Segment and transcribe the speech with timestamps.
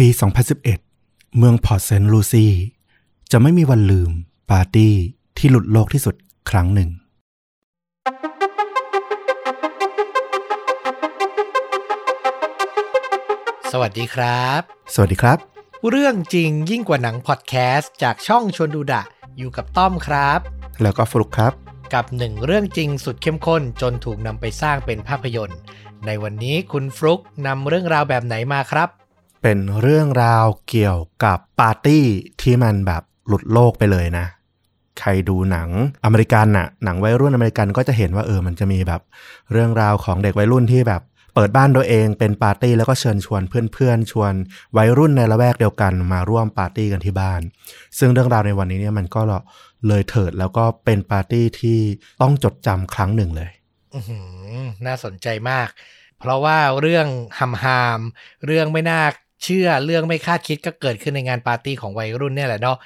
[0.00, 0.08] ปี
[0.72, 2.46] 2011 เมืองพอร์ตเซนต์ลูซี
[3.30, 4.10] จะไม่มีวันลืม
[4.50, 4.94] ปาร์ตี้
[5.38, 6.14] ที่หลุดโลกที่สุด
[6.50, 6.90] ครั้งหนึ่ง
[13.72, 14.60] สวัสดีครับ
[14.94, 15.38] สวัสดีครับ
[15.88, 19.02] เรื่องจริงยิ่งกว่าหนังพอดแคสต์จากช่องชวนดูดะ
[19.38, 20.40] อยู่กับต้อมครับ
[20.82, 21.52] แล้วก็ฟลุกครับ
[21.94, 25.58] กับหนึ่งเรื่องจริงสุดเข้มข้นจนถูกนำไปสร้างเป็นภาพยนตร์
[26.06, 28.90] ในวันนี้คุณฟลุกนำเรื่องราวแบบไหนมาครับ
[29.46, 32.04] เป็นเรื่องราวเกี่ยวกับปาร์ตี้
[32.42, 34.26] ที่มันแบบหลุดโลกไปเลยนะ
[35.00, 35.68] ใครดูหนัง
[36.04, 39.00] อเมริกันน่ะ หนังวัยรุ่นอเมริกันก็จะเห็นว่าเออ มันจะมีแบบ
[39.52, 41.02] เรื่องราวของเด็กวัยรุ่นที่แบบ
[41.34, 44.32] เปิดบ้านตัวเองเป็นปาร์ตี้แล้วก็เชิญชวนเพื่อนๆ ชวน
[44.76, 47.40] วัยรุ่นในละแวกเดียวกันมาร่วมปาร์ตี้กันที่บ้าน
[47.98, 49.20] ซึ่งเรื่องราวในวันนี้เนี่ยมันก็
[49.88, 51.78] เลยเถิดแล้วก็เป็นปาร์ตี้ที่
[52.22, 53.50] ต้องจดจำครั้งหนึ่งเลย
[54.86, 55.68] น่าสนใจมาก
[56.18, 57.06] เพราะว่าเรื่อง
[57.38, 58.00] ฮัมฮาม
[58.46, 59.02] เรื่องไม่น่า
[59.42, 62.78] เชื่อเรื่องไม่คาดคิดก็เกิดขึ้นในงานปาร์ตี้ของวัยรุ่นเนี่ยแหละเนาะ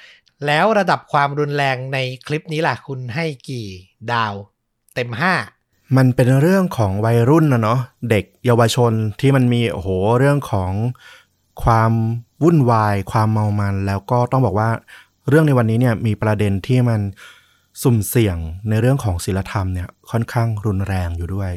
[0.45, 1.97] แล้วระดับความรุนแรงใน
[2.27, 3.67] คลิปนี้ล่ะคุณให้กี่
[4.11, 4.33] ดาว
[4.95, 5.33] เต็มห้า
[5.97, 10.71] มันเป็นเรื่องของวัยรุ่นนะเนาะเด็กเยาวชนที่มันมีโอ้โหเรื่องของ
[11.63, 11.91] ความ
[12.43, 14.69] วุ่นวาย ความเมามัน แล้วก็ต้องบอกว่า
[15.29, 17.01] เรื่องในวันนี้เนี่ยมีประเด็นที่มัน
[17.81, 18.37] สุ่มเสี่ยง
[18.69, 21.51] ในเรื่องของศีลธรรมเนี่ยค่อนข้างรุนแรงอยู่ด้วย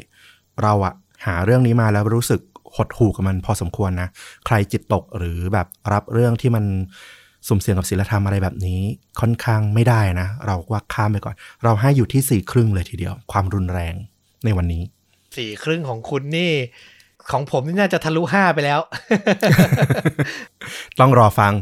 [0.62, 0.95] เราอะ
[1.27, 2.41] หาเรื่องนี้มาแล้วรู้สึก
[2.77, 4.09] หดหู่กับมันพอสมควรนะ
[4.47, 6.65] ใครจิตตกหรือแบบรับเรื่องที่มัน
[7.48, 8.81] สุ่มเสี่ยงกับศีลธรรมอะไรแบบนี้
[9.20, 11.34] ค่อนข้างไม่ได้นะ เราว่าข้ามไปก่อน
[11.65, 13.95] เราให้อยู่ที่สี่ครึ่งเลยทีเดียว ความรุนแรง
[14.45, 14.83] ในวันนี้
[15.37, 16.53] สี่ครึ่งของคุณนี่
[17.31, 18.81] ของผมนี่น่าจะทะลุห้าไปแล้ว
[21.00, 21.53] ต้องรอฟัง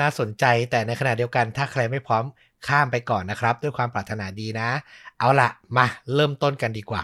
[0.00, 2.24] น่าสนใจแต่ในขณะเดียวกันถ้าใครไม่พร้อม
[2.68, 4.68] ข้ามไปก่อนนะครับ ด้วยความปรารถนาดีนะ
[5.18, 7.02] เอาละมาเริ่มต้นกันดีกว่า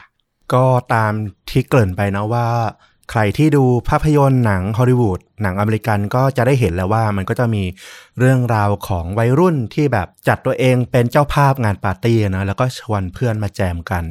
[0.55, 1.13] ก็ตาม
[1.51, 2.47] ที่เกริ่นไปนะว่า
[3.11, 7.63] ใครที่ดูภาพยนตร์หนังฮอลลีวูดหนังอเมริกันก็จะได้เห็นแล้วว่ามันก็จะมี
[8.19, 14.05] เรื่องราวของวัยรุ่นที่แบบจัดตัวเองเป็นเจ้าภาพงานปาร์ตี้นะแล้วก็ชวนเพื่อนมาแจมกัน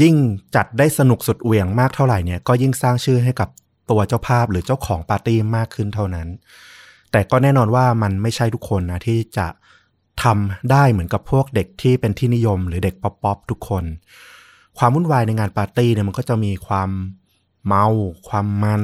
[0.00, 0.14] ยิ่ง
[0.54, 3.48] จัดได้สนุกสุดเหวี่ยงมากเท่าไหร่เนี่ยก็ยิ่งสร้างชื่อให้กับ
[3.90, 6.28] ตัวเจ้าภาพหรือเจ้าของปาร์ตี้มากขึ้นเท่านั้น
[7.12, 9.46] แต่ก็แน่นอนว่ามันไม่ใช่ทุกคนนะที่จะ
[10.22, 13.84] ทำได้เหมือนกับพวกเด็กที่เป็นที่นิยม หรือเด็ก pop pop ทุกคน
[14.78, 16.90] ความวุ่นวายในงานปาร์ตี้เนี่ยมันก็จะมีความ
[17.66, 17.84] เมา
[18.28, 18.82] ความมัน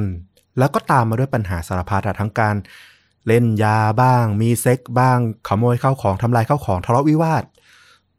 [0.57, 2.55] แล้วก็ตามมาด้วยปัญหาสารพัดทั้งการ
[3.27, 7.43] เล่นยาบ้าง มีเซ็กบ้าง ขโมยข้าวของทำลายข้าวของทะเลาะวิวาท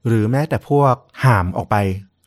[0.06, 0.94] หรือแม้แต่พวก
[1.24, 1.76] ห่ามออกไป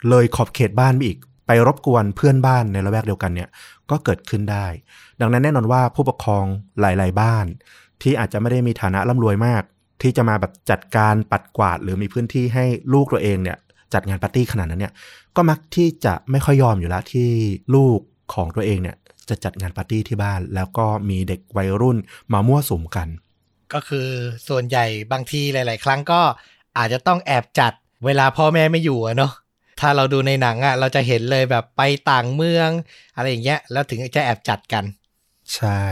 [0.09, 1.17] เลยขอบเขตบ้านไปอีก
[1.47, 3.49] ไปรบกวนเพื่อนบ้านในละแวกเดียวกันเนี่ย
[3.89, 4.65] ก็เกิดขึ้นได้
[5.21, 6.45] ดังนั้นแน่นอนว่าผู้ปกครอง
[6.81, 7.45] หลาย ๆ บ้าน
[8.01, 9.63] ที่อาจจะไม่ได้มีฐานะร่ำรวยมาก
[10.01, 13.57] ที่จะมาแบบจัดการปัดกวาด หรือมีพื้นที่ให้ลูกตัวเองเนี่ย
[13.93, 14.93] จัดงานปาร์ตี้ขนาดนั้นเนี่ย
[15.35, 17.29] ก็มักที่จะไม่ค่อยยอมอยู่แล้วที่
[17.75, 17.99] ลูก
[18.33, 18.97] ของตัวเองเนี่ย
[19.29, 21.97] จะจัดงานปาร์ตี้ที่บ้าน แล้วก็มีเด็กวัยรุ่น
[22.33, 23.07] มามั่วสุมกัน
[23.73, 24.07] ก็คือ
[24.47, 26.21] ส่วนใหญ่บางทีหลาย ๆ ครั้งก็
[26.77, 27.73] อาจจะต้องแอบจัด
[28.05, 29.31] เวลาพ่อแม่ไม่อยู่อะเนาะ
[29.79, 32.69] ถ้าเราดูในหนังอะเราจะเห็นเลยแบบไปต่างเมือง
[33.15, 34.83] อะไรอย่างเงี้ยแล้วถึงจะแอบจัดกัน
[35.55, 35.83] ใช่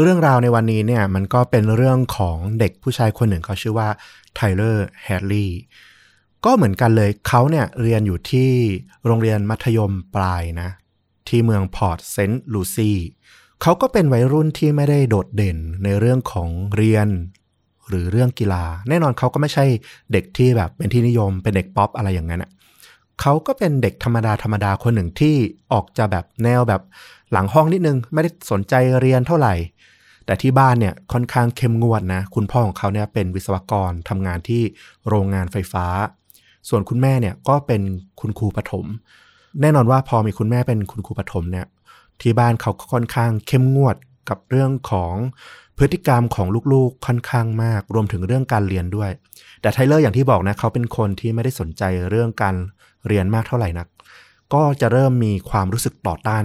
[0.00, 3.88] เรื่องราวในวันนี้เนี่ยมันก็เป็นเรื่องของเด็กผู้ชายคนหนึ่งเขาชื่อว่า
[4.34, 5.52] ไทเลอร์แฮร์รี่
[6.44, 8.50] ก็เหมือนกันเลยเขาเนี่ยเรียนอยู่ที่
[9.06, 10.68] โรงเรียนมัธยมปลายนะ
[11.30, 12.92] ที่เมืองพอร์ตเซนต์ลูซี
[13.62, 17.08] เขาก็เป็นวัยรุ่นที่ไม่ได้โดดเด่นในเรื่องของเรียน
[17.88, 19.64] หรือเรื่องกีฬา แน่นอนเขาก็ไม่ใช่
[20.12, 22.50] เด็กที่แบบเป็นที่นิยมเป็นเด็กป๊อปอะไรอย่างนั้นอะ
[23.20, 25.36] เขาก็เป็นเด็กธรรมดาธรรมดาคนหนึ่งที่
[25.72, 26.82] ออกจะแบบแนวแบบ
[27.32, 29.54] หลังห้องนิดนึง ไม่ได้สนใจเรียนเท่าไหร่
[30.26, 34.62] แต่ที่บ้านเนี่ยค่อนข้างเข้มงวดนะ คุณพ่อของเขาเนี่ยเป็นวิศวกรทำงานที่
[35.08, 35.86] โรงงานไฟฟ้า
[36.68, 37.82] ส่วนคุณแม่เนี่ยก็เป็น
[38.20, 38.86] คุณครูปฐม
[39.60, 41.66] แน่นอนว่าพอมีคุณแม่เป็นคุณครูปฐมเนี่ย
[42.20, 43.96] ที่บ้านเขาก็ค่อนข้างเข้มงวด
[44.28, 45.14] กับเรื่องของ
[45.78, 49.10] พฤติกรรมของลูกๆค่อนข้างมาก รวมถึงเรื่องการเรียนด้วย
[49.60, 52.54] แต่ไทเลอร์อย่างที่บอกนะเขาเป็นคนที่ไม่ได้สนใจเรื่องการ
[53.06, 53.88] เรียนมากเท่าไหร่นัก
[54.54, 56.44] ก็จะเริ่มมีความรู้สึกต่อต้าน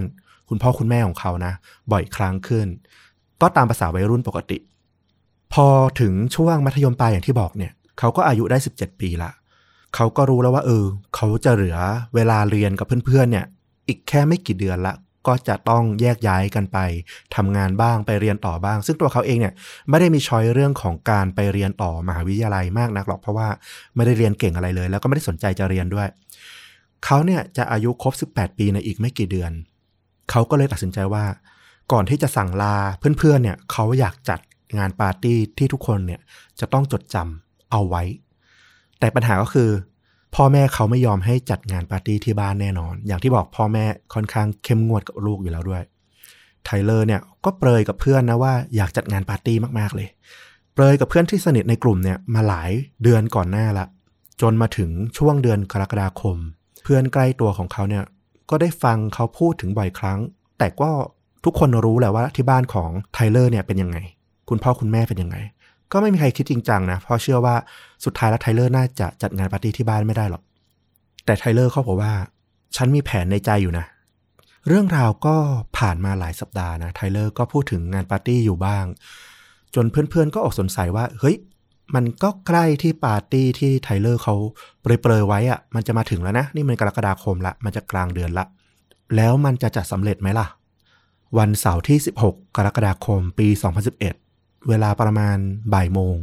[0.50, 1.54] คุณพ่อคุณแม่ของเขานะ
[1.92, 2.68] บ่อยครั้งขึ้น
[3.42, 4.58] ก็ตามภาษาวัยรุ่นปกติ
[5.54, 5.68] พอ
[6.00, 9.32] ถึงช่วงมัธยมปลายอย่างที่บอกเนี่ย เขาก็อายุได้ 17 ปีละ
[9.96, 11.78] เขาก็รู้แล้วว่าเออ เขาจะเหลือ
[12.16, 13.46] เวลาเรียนกับเพื่อนๆเนี่ย
[13.88, 14.94] อีกแค่ไม่กี่เดือนละ
[15.28, 16.78] ก็จะต้องแยกย้ายกันไป
[17.36, 19.54] ทำงานบ้างไปเรียนต่อบ้าง ซึ่งตัวเขาเองเนี่ย
[19.90, 23.48] ไม่ได้มีช้อยเรื่องของการไปเรียนต่อมหาวิทยาลัยมากนักหรอกเพราะว่า
[23.96, 26.08] ไม่ได้เรียนเก่งอะไรเลย แล้วก็ไม่ได้สนใจจะเรียนด้วย
[27.06, 29.52] เขาเนี่ยจะอายุครบ 18 ปีในอีกไม่กี่เดือน
[30.32, 31.26] เขาก็เลยตัดสินใจว่า
[31.92, 32.76] ก่อนที่จะสั่งลา
[33.18, 34.40] เพื่อนๆเนี่ยเขาอยากจัด
[34.78, 36.22] งานปาร์ตี้ที่ทุกคนเนี่ย
[36.60, 38.04] จะต้องจดจำเอาไว้
[39.06, 39.70] แต่ปัญหาก็คือ
[40.36, 45.84] พ่อแม่เขาไม่ยอมให้จัดงานปาร์ตี้ที่บ้านแน่นอน อย่างที่บอกพ่อแม่ค่อนข้างเข้มงวดกับลูกอยู่แล้วด้วย
[46.66, 50.08] ไทเลอร์เนี่ยก็เปรยกับเพื่อนนะว่าอยากจัดงานปาร์ตี้มากๆเลย
[50.74, 52.72] เปรยกับเพื่อนที่สนิทในกลุ่มเนี่ยมาหลาย
[53.04, 53.86] เดือนก่อนหน้าละ
[54.42, 56.38] จนมาถึงช่วงเดือนกรกฎาคม
[56.84, 58.04] เพื่อนใกล้ตัวของเขาเนี่ย
[58.50, 60.20] ก็ได้ฟังเขาพูดถึงบ่อยครั้ง
[60.58, 60.90] แต่ก็
[61.46, 63.98] ทุกคนรู้แหละว่าที่บ้านของไทเลอร์เนี่ยเป็นยังไง
[64.50, 65.38] คุณพ่อคุณแม่เป็นยังไง
[65.92, 67.56] ก็ไม่มีใครคิดจริงจังนะ เพราะเชื่อว่า
[68.06, 70.44] สุดท้ายแล้วไทเลอร์น่าจะจัดงานปาร์ตี้ที่บ้านไม่ได้หรอก
[71.26, 72.14] แต่ไทเลอร์เขาบอกว่า
[72.76, 73.86] ฉันมีแผนในใจอยู่นะ
[74.68, 75.36] เรื่องราวก็
[75.78, 78.86] ผ่านมาหลายสัปดาห์นะ ไทเลอร์ก็พูดถึงงานปาร์ตี้อยู่บ้าง
[79.76, 81.36] จนเพื่อนๆก็ออกสงสัยว่า เฮ้ย
[81.96, 84.36] มันก็ใกล้ที่ปาร์ตี้ที่ไทเลอร์เขา
[84.82, 88.46] เปรยๆไว้อะมันจะมาถึงแล้วนะ นี่มันกรกฎาคมละ มันจะกลางเดือนละ
[89.16, 90.48] แล้วมันจะจัดสำเร็จไหมล่ะ
[91.38, 93.48] วันเสาร์ที่ 16 กรกฎาคมปี
[93.92, 94.25] 2011
[94.70, 95.38] เวลาประมาณ
[95.74, 96.16] บ่ายโมง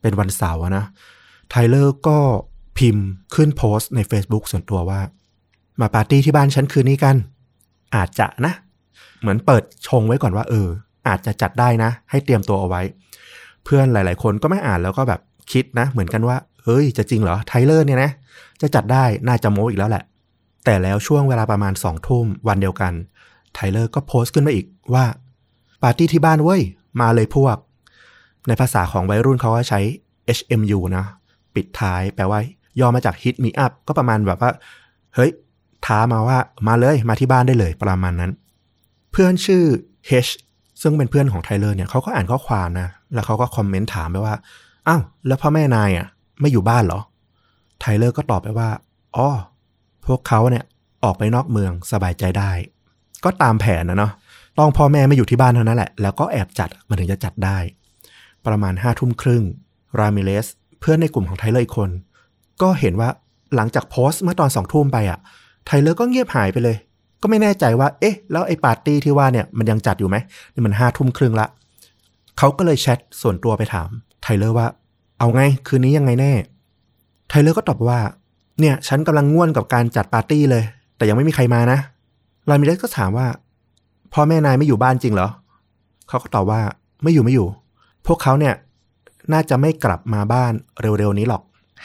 [0.00, 0.84] เป็นวันเสาร์นะ
[1.50, 2.18] ไทเลอร์ก็
[2.78, 5.00] พิมพ์ขึ้นโพสต์ใน Facebook ส่วนตัวว่า
[5.80, 7.16] มาปาร์ตี้ที่บ้านฉันคืนนี้กัน
[7.96, 8.52] อาจจะนะ
[9.20, 10.68] เหมือนเปิดชงไว้ก่อนว่า เออ
[11.08, 12.82] อาจจะจัดได้นะ ให้เตรียมตัวเอาไว้
[13.64, 15.20] เพื่อนหลาย ๆ คนก็ไม่อ่านแล้วก็แบบ
[15.52, 18.10] คิดนะ เหมือนกันว่าเฮ้ย จะจริงเหรอไทเลอร์เนี่ยนะ
[18.62, 20.04] จะจัดได้น่าจะโม้อีกแล้วแหละ
[20.64, 22.92] แต่แล้วช่วงเวลาประมาณสองทุ่มวันเดียวกัน
[23.54, 25.04] ไทเลอร์ก็โพสต์ขึ้นมาอีกว่า
[25.82, 26.62] ปาร์ตี้ที่บ้านเว้ย
[27.00, 27.56] มาเลยพวก
[28.48, 29.80] ในภาษาของวัยรุ่นเขาก็ใช้
[30.38, 31.04] HMU นะ
[31.54, 32.40] ปิดท้ายแปลว่า
[32.80, 34.50] ย่อมาจาก hit me up ก็ประมาณแบบว่า
[35.14, 35.30] เฮ้ย
[35.86, 38.32] ท้ามาว่ามาเลยมาที่บ้านได้เลยประมาณนั้น
[39.12, 39.64] เพื่อนชื่อ
[40.26, 40.30] H
[40.82, 44.34] ซึ่งเป็นเพื่อนของไทเลอร์เนี่ยเขาก็อ่านข้อความนะ แล้วเขาก็คอมเมนต์ถามไปว่า
[44.88, 46.06] อ้าว แล้วพ่อแม่นายอะ
[46.40, 47.00] ไม่อยู่บ้านเหรอ
[47.80, 48.68] ไทเลอร์ก็ตอบไปว่า
[49.16, 49.28] อ๋อ
[50.06, 50.64] พวกเขาเนี่ย
[51.04, 52.50] ออกไปนอกเมืองสบายใจได้
[53.24, 54.12] ก็ตามแผนนะเนาะ
[54.58, 57.58] ต้องพ่อแม่ไม่อยู่ที่บ้านเท่านั้นแหละ แล้วก็แอบจัดมันถึงจะจัดได้
[58.46, 59.44] ประมาณห้าทุ่มครึ่ง
[59.98, 60.46] รามิเรซ
[60.80, 61.90] เพื่อนในกลุ่มของไทเลอร์อีกคน
[62.62, 63.08] ก็เห็นว่า
[63.56, 65.18] หลังจากโพสต์เมื่อตอนสองทุ่มไปอะ
[65.66, 66.76] ไทเลอร์ก็เงียบหายไปเลย
[67.22, 70.16] ก็ไม่แน่ใจว่า เอ๊ะ แล้วไอ้ปาร์ตี้ที่ว่าเนี่ยมันยังจัดอยู่ไหม
[70.54, 71.46] นี่มันห้าทุ่มครึ่งละ
[72.38, 73.88] เขาก็เลยแชทส่วนตัวไปถาม
[74.22, 74.66] ไทเลอร์ว่า
[75.18, 76.32] เอาไงคืนนี้ยังไงแน่
[77.28, 78.00] ไทเลอร์ก็ตอบว่า
[78.60, 80.64] เนี่ย ฉันกำลังง่วนกับการจัดปาร์ตี้เลย
[80.96, 81.78] แต่ยังไม่มีใครมานะ
[82.48, 83.26] รามิเรซก็ถามว่า
[84.12, 85.28] พ่อแม่นายไม่อยู่บ้านจริงเหรอ
[86.08, 86.60] เขาก็ตอบว่า
[87.02, 87.48] ไม่อยู่ไม่อยู่
[88.06, 88.54] พวกเขาเนี่ย
[89.32, 91.42] น่าจะไม่กลับมาบ้านเร็วๆนี้หรอก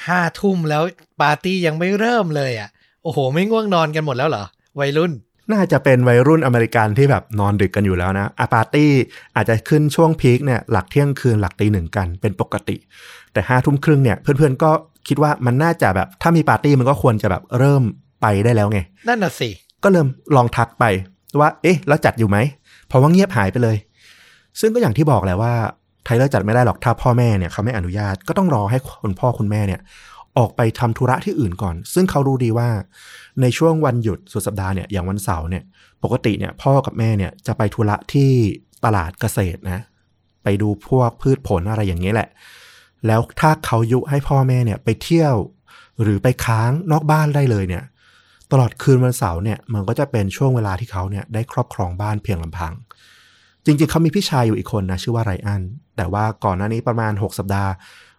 [0.07, 0.83] ห้าทุ่มแล้ว
[1.21, 2.69] ปาร์ตี้ยังไม่เริ่มเลยอะ
[3.03, 4.44] โอ้โห ไม่ง่วงนอนกันหมดแล้วเหรอ
[4.79, 5.12] วัยรุ่น
[5.53, 8.91] น่าจะเป็นวัยรุ่นอเมริกันที่แบบนอนดึกกันอยู่แล้วนะอาปาร์ตี้
[9.35, 12.75] อาจจะขึ้นช่วงพีคเนี่ยหลักเที่ยงคืนหลักตีหนึ่งกันเป็นปกติ
[13.33, 14.71] แต่ห้าทุ่มครึ่งเนี่ยเพื่อนๆก็
[15.07, 17.83] คิดว่ามันน่าจะแบบถ้ามีปาร์ตี้มันก็ควรจะแบบเริ่ม
[18.21, 19.50] ไปได้แล้วไง นั่นน่ะสิ
[19.83, 20.85] ก็เริ่มลองทักไป
[21.39, 22.38] ว่า เอ๊ะ แล้วจัดอยู่ไหม
[22.88, 23.77] เพราะว่าเงียบหายไปเลย
[24.59, 25.53] ซึ่งก็อย่างที่บอกแหละว่า
[26.06, 29.81] ไทเลอร์จัดไม่ได้หรอกถ้าพ่อแม่เนี่ยเขาไม่อนุญาตก็ต้องรอให้คุณพ่อคุณแม่เนี่ย
[30.38, 32.69] ออกไปทำธุระที่อื่นก่อน ซึ่งเขารู้ดีว่า
[33.42, 35.63] ในช่วงวันหยุดสุดสัปดาห์เนี่ยอย่างวันเสาร์เนี่ย
[36.04, 38.31] ปกติเนี่ยพ่อกับแม่เนี่ยจะไปธุระที่
[38.86, 39.81] ตลาดเกษตรนะ
[40.44, 42.30] ไปดูพวกพืชผลอะไรอย่างนี้แหละ
[43.07, 45.36] แล้วถ้าเขายุให้พ่อแม่เนี่ยไปเที่ยว
[46.02, 47.84] หรือไปค้างนอกบ้านได้เลยเนี่ย
[48.52, 52.74] ตลอดคืนวันเสาร์เนี่ยมันก็จะเป็นช่วงเวลาที่เขาเนี่ยได้ครอบครองบ้านเพียงลำพัง
[53.65, 55.62] จริงๆ เขามีพี่ชายอยู่อีกคนนะชื่อว่าไรอัน
[55.97, 57.71] แต่ว่าก่อนหน้านี้ประมาณ 6 สัปดาห์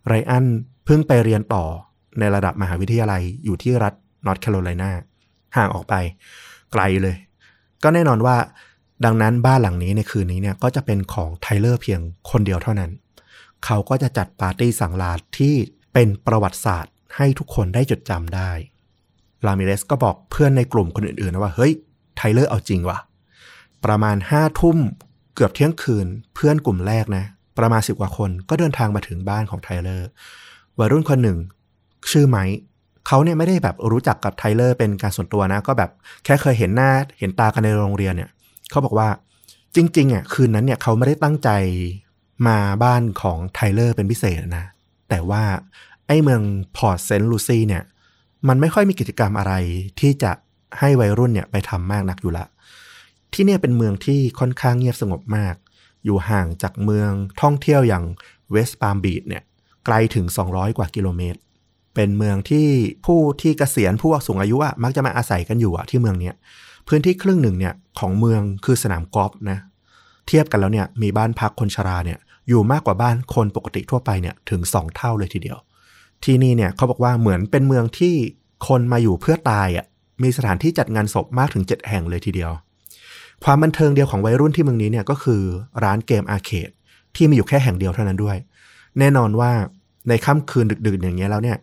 [0.08, 0.44] ไรอัน
[0.84, 1.64] เพิ่งไปเรียนต่อ
[2.18, 3.94] ในระดับมหาวิทยาลัยอยู่ที่รัฐ
[4.26, 4.90] นอร์ทแคโรไลนา
[5.56, 5.94] ห่างออกไป
[6.72, 7.16] ไกลเลย
[7.82, 8.36] ก็แน่นอนว่า
[9.04, 12.00] ดังนั้นบ้านหลังนี้ในคืนนี้เนี่ยก็จะเป็นของไทเลอร์เพียง
[12.30, 12.90] คนเดียวเท่านั้น
[13.64, 15.54] เขาก็จะจัดปาร์ตี้สั่งลาที่
[15.92, 18.50] เป็นประวัติศาสตร์ให้ทุกคนได้จดจำได้
[19.46, 21.72] รามิเรซก็บอกเพื่อนในกลุ่มคนอื่นๆนะว่า เฮ้ย
[22.16, 22.98] ไทเลอร์เอาจริงว่ะ
[23.84, 24.78] ประมาณห้าทุ่ม
[25.36, 27.24] เกือบเที่ยงคืนเพื่อนกลุ่มแรกนะ
[27.58, 30.08] ประมาณสิบกว่าคนก็เดินทางมาถึงบ้านของไทเลอร์
[30.78, 31.38] วัยรุ่นคนหนึ่ง
[32.10, 32.58] ชื่อไมค์
[33.06, 35.90] เขาเนี่ยไม่ได้แบบรู้จักกับไทเลอร์เป็นการส่วนตัวนะ ก็แบบ
[36.24, 38.30] แค่เคยเห็นหน้าเห็นตากันในโรงเรียนเนี่ย
[38.70, 39.08] เขาบอกว่า
[39.76, 41.50] จริงๆอะคืนนั้นเนี่ยเขาไม่ได้ตั้งใจ
[42.46, 44.66] มาบ้านของไทเลอร์เป็นพิเศษนะ
[45.08, 45.42] แต่ว่า
[46.06, 46.42] ไอ้เมือง
[46.76, 47.82] พอร์ตเซนต์ลูซี่เนี่ย
[48.48, 49.52] มันไม่ค่อยมีกิจกรรมอะไร
[50.00, 50.32] ที่จะ
[50.78, 52.46] ให้วัยรุ่นเนี่ยไปทำมากนักอยู่ละ
[53.32, 55.54] ที่เนี่ยเป็นเมืองที่ค่อนข้างเงียบสงบมาก
[56.04, 58.04] อยู่ห่างจากเมืองท่องเที่ยวอย่าง
[58.50, 59.42] เวสต์ปาล์มบีชเนี่ย
[59.86, 61.40] ไกลถึง 200 กว่ากิโลเมตร
[61.94, 62.68] เป็นเมืองที่
[63.06, 66.34] ผู้ที่เกษียณผู้สูงอายุอะมักจะมาอาศัยกันอยู่อะที่เมืองเนี้ย
[66.88, 69.58] พื้นที่ครึ่งหนึ่งเนี่ยของเมืองคือสนามกอล์ฟนะ
[70.26, 72.18] เทียบกันแล้วเนี่ยมีบ้านพักคนชราเนี่ย
[72.48, 75.58] อยู่มากกว่าบ้านคนปกติทั่วไปเนี่ยถึง 2 เท่าเลยทีเดียว
[76.24, 78.14] ที่นี่เนี่ยเขาบอกว่าเหมือนเป็นเมืองที่
[78.68, 79.86] คนมาอยู่เพื่อตายอะ่ะ
[80.22, 82.50] มีสถานที่จัดงานศพมากถึง 7 แห่งเลยทีเดียว
[83.48, 85.42] ความบันเทิงเดียวของวัยรุ่นที่เมืองนี้เนี่ยก็คือ
[85.84, 86.70] ร้านเกม arcade
[87.16, 88.36] ที่มีอยู่แค่แห่งเดียวเท่านั้นด้วย
[88.98, 89.50] แน่นอนว่า
[90.08, 91.58] ในค่ำคืนดึกๆ อย่างเงี้ยแล้วเนี่ย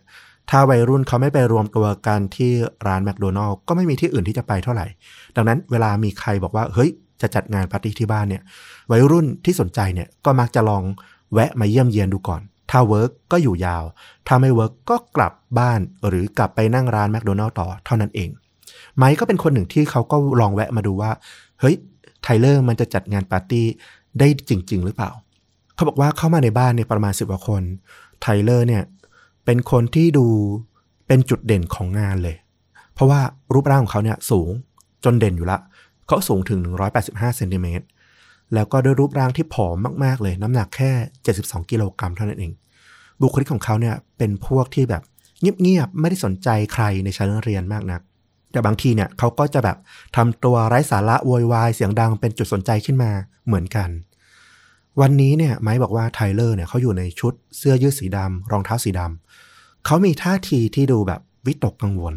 [0.50, 2.50] ถ้าวัยรุ่นเขาไม่ไปรวมตัวกันที่
[2.86, 4.86] ร้านแมคโดนัลด์ก็ไม่มีที่อื่นที่จะไปเท่าไหร่
[5.36, 6.90] ดังนั้นเวลามีใครบอกว่าเฮ้ย
[7.22, 8.42] จะจัดงานปาร์ตี้ที่บ้านเนี่ย
[8.90, 10.82] วัยรุ่นที่สนใจเนี่ยก็มักจะลอง
[11.32, 13.84] แวะมาเยี่ยมเยียนดูก่อน ถ้า work ก็อยู่ยาว
[14.26, 18.30] ถ้าไม่ work ก็กลับบ้านหรือกลับไปนั่งร้านแมคโดนัลด์ต่อเท่านั้นเอง
[18.96, 21.10] ไมค์ก็เป็นคนหนึ่งที่เขาก็ลองแวะมาดูว่า
[21.60, 21.76] เฮ้ย
[22.22, 23.66] ไทเลอร์มันจะจัดงานปาร์ตี้
[24.18, 25.10] ได้จริง ๆ หรือเปล่า
[25.74, 27.62] เขาบอกว่าเข้ามาในบ้านเนี่ยประมาณสิบกว่าคน
[28.20, 28.82] ไทเลอร์เนี่ย
[29.44, 30.26] เป็นคนที่ดู
[31.06, 32.36] เป็นจุดเด่นของงานเลย
[32.94, 33.20] เพราะว่า
[33.54, 34.50] รูปร่างของเขาเนี่ยสูง
[35.04, 35.58] จนเด่นอยู่ละ
[36.06, 36.60] เขาสูงถึง
[36.98, 37.84] 185เซนติเมตร
[38.54, 40.90] แล้วก็ด้วยรูปร่างที่ผอมมากๆเลย น้ำหนักแค่
[41.30, 42.52] 72 กิโลกรัมเท่านั้นเอง
[43.20, 45.02] บุคลิกของเขาเนี่ยเป็นพวกที่แบบ
[45.40, 48.00] เงียบๆ ไม่ได้สนใจใครในชั้นเรียนมากนัก
[48.54, 49.76] แต่บางทีเนี่ยเขาก็จะแบบ
[50.16, 53.10] ทำตัวไร้สาระโวยวายเสียงดังเป็นจุดสนใจขึ้นมา
[53.46, 53.88] เหมือนกัน
[55.00, 62.14] วันนี้เนี่ยไมค์บอกว่าไทเลอร์เนี่ยเขาอยู่ในชุดเสื้อยืดสีดำรองเท้าสีดำเขามีท่าทีที่ดูแบบวิตกกังวล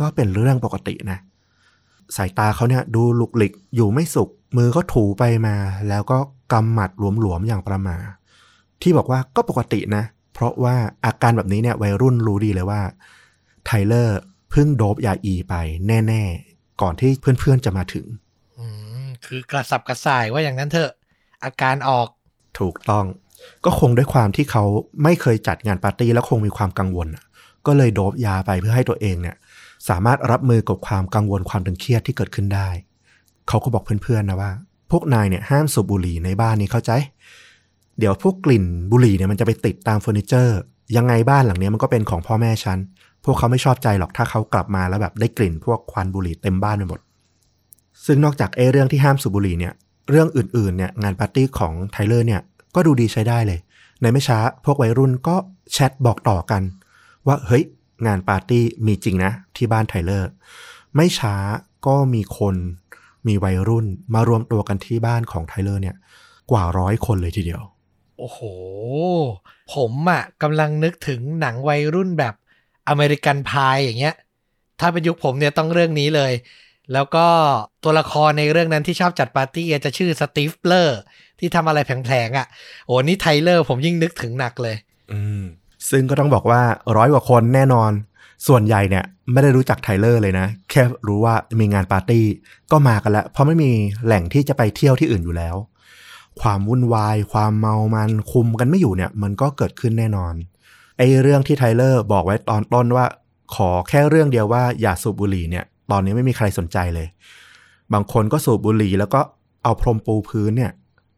[0.00, 1.18] ก็เป็นเรื่องปกตินะ
[2.16, 5.56] สายตาเขาเนี่ยดูหลุกหลิกอยู่ไม่สุข มือก็ถูไปมา
[5.88, 6.18] แล้วก็
[6.52, 7.96] กำหมัดหลวมๆอย่างประมา
[8.82, 12.80] ที่บอกว่าก็ปกตินะ เพราะว่าอาการแบบนี้เนี่ยวัยรุ่นรู้ดีเลยว่า
[13.66, 14.18] ไทเลอร์
[14.52, 15.54] เพิ่งโดบยาอีไป
[15.86, 18.06] แน่ ๆ ก่อนที่เพื่อนๆจะมาถึง
[18.58, 18.66] อื
[19.04, 20.90] มคือกระสับกระส่ายว่าอย่างนั้นเถอะ
[21.44, 22.08] อาการออก
[22.60, 23.04] ถูกต้อง
[23.64, 24.64] ก็คงด้วยความที่เขา
[25.02, 27.24] ไม่เคยจัดงานปาร์ตี้แล้วคงมีความกังวลอะ
[27.66, 29.36] ก็เลยโดบยาไปเพื่อให้ตัวเองเนี่ย
[29.88, 32.68] สามารถรับมือกับความกังวลความตึงเครียดที่เกิดขึ้นได้
[33.48, 34.52] เขาก็บอกเพื่อนๆนะว่า
[34.90, 36.90] พวกนายเนี่ยห้ามสูบบุหรี่ในบ้านนี้เข้าใจ
[37.98, 40.58] เดี๋ยวพวกกลิ่นบุหรี่เนี่ยมันจะไปติดตามเฟอร์นิเจอร์
[40.96, 42.78] ยังไงบ้านหลังเนี้ยมันก็เป็นของพ่อแม่ฉัน
[43.24, 47.00] พวกเขาไม่ชอบใจหรอกถ้าเขากลับมาแล้วแบบได้กลิ่นพวกควันบุหรี่เต็มบ้านไปหมด
[48.06, 49.72] ซึ่งนอกจากเอเรื่องที่ห้ามสูบบุหรี่เนี่ย
[50.10, 52.40] เรื่องอื่นๆเนี่ยงานปาร์ตี้ของไทเลอร์เนี่ย
[52.74, 53.58] ก็ดูดีใช้ได้เลย
[54.00, 55.36] ในไม่ช้าพวกวัยรุ่นก็
[55.72, 56.62] แชทบอกต่อกัน
[57.26, 57.64] ว่าเฮ้ย
[58.06, 60.28] งานปาร์ตี้มีจริงนะที่บ้านไทเลอร์
[60.96, 61.34] ไม่ช้า
[61.86, 62.54] ก็มีคน
[63.26, 65.96] มีวัยรุ่นมารวมตัวกันที่บ้านของไทเลอร์เนี่ย
[66.50, 67.62] กว่าร้อยคนเลยทีเดียว
[68.18, 68.40] โอ้โห
[69.74, 72.34] ผมอะ่ะกำลังนึกถึงหนังวัยรุ่นแบบ
[72.88, 74.14] American Pie อย่างเงี้ย
[74.80, 76.32] ถ้าเป็นยุคผมเนี่ยต้องเรื่องนี้เลย
[76.92, 77.26] แล้วก็
[77.84, 80.98] ตัวละครในเรื่องนั้นที่ชอบจัดปาร์ตี้จะชื่อสตีฟเลอร์
[81.38, 82.46] ที่ทำอะไรแผลงๆอะ่ะ
[82.86, 84.76] โอ้นี่ไทเลอร์ผมยิ่งนึกถึงหนักเลย
[85.12, 85.42] อืม
[85.90, 86.62] ซึ่งก็ต้องบอกว่า
[86.96, 87.90] ร้อยกว่าคนแน่นอน
[88.48, 92.24] ส่วนใหญ่เนี่ยไม่ได้รู้จักไทเลอร์เลยนะ แค่รู้ว่ามีงานปาร์ตี้
[92.72, 93.70] ก็มากันแล้ว เพราะไม่มี
[94.04, 95.56] แหล่งที่จะไปเที่ยวที่อื่นอยู่แล้ว
[96.40, 100.34] ความวุ่นวาย ความเมามันคุมกันไม่อยู่เนี่ย มันก็เกิดขึ้นแน่นอน
[101.02, 103.06] อ้เรื่องที่ไทเลอร์บอกไว้ตอนต้นว่า
[103.54, 107.08] ขอแค่เรื่องเดียวว่าอย่าสูบบุหรี่เนี่ย ตอนนี้ไม่มีใครสนใจเลย
[107.92, 109.20] บางคนก็สูบบุหรี่แล้วก็
[109.64, 110.72] เอาพรมปูพื้นเนี่ย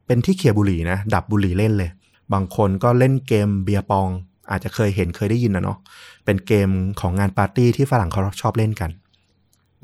[0.07, 1.91] เป็นที่เคียบุหรี่นะ ดับบุหรี่เล่นเลย
[2.33, 4.09] บางคนก็เล่นเกมเบียร์ปอง
[4.51, 5.79] อาจจะเคยเห็นเคยได้ยินนะเนาะ
[6.25, 6.69] เป็นเกม
[7.01, 8.91] ของงานปาร์ตี้ที่ฝรั่งเขาชอบเล่นกัน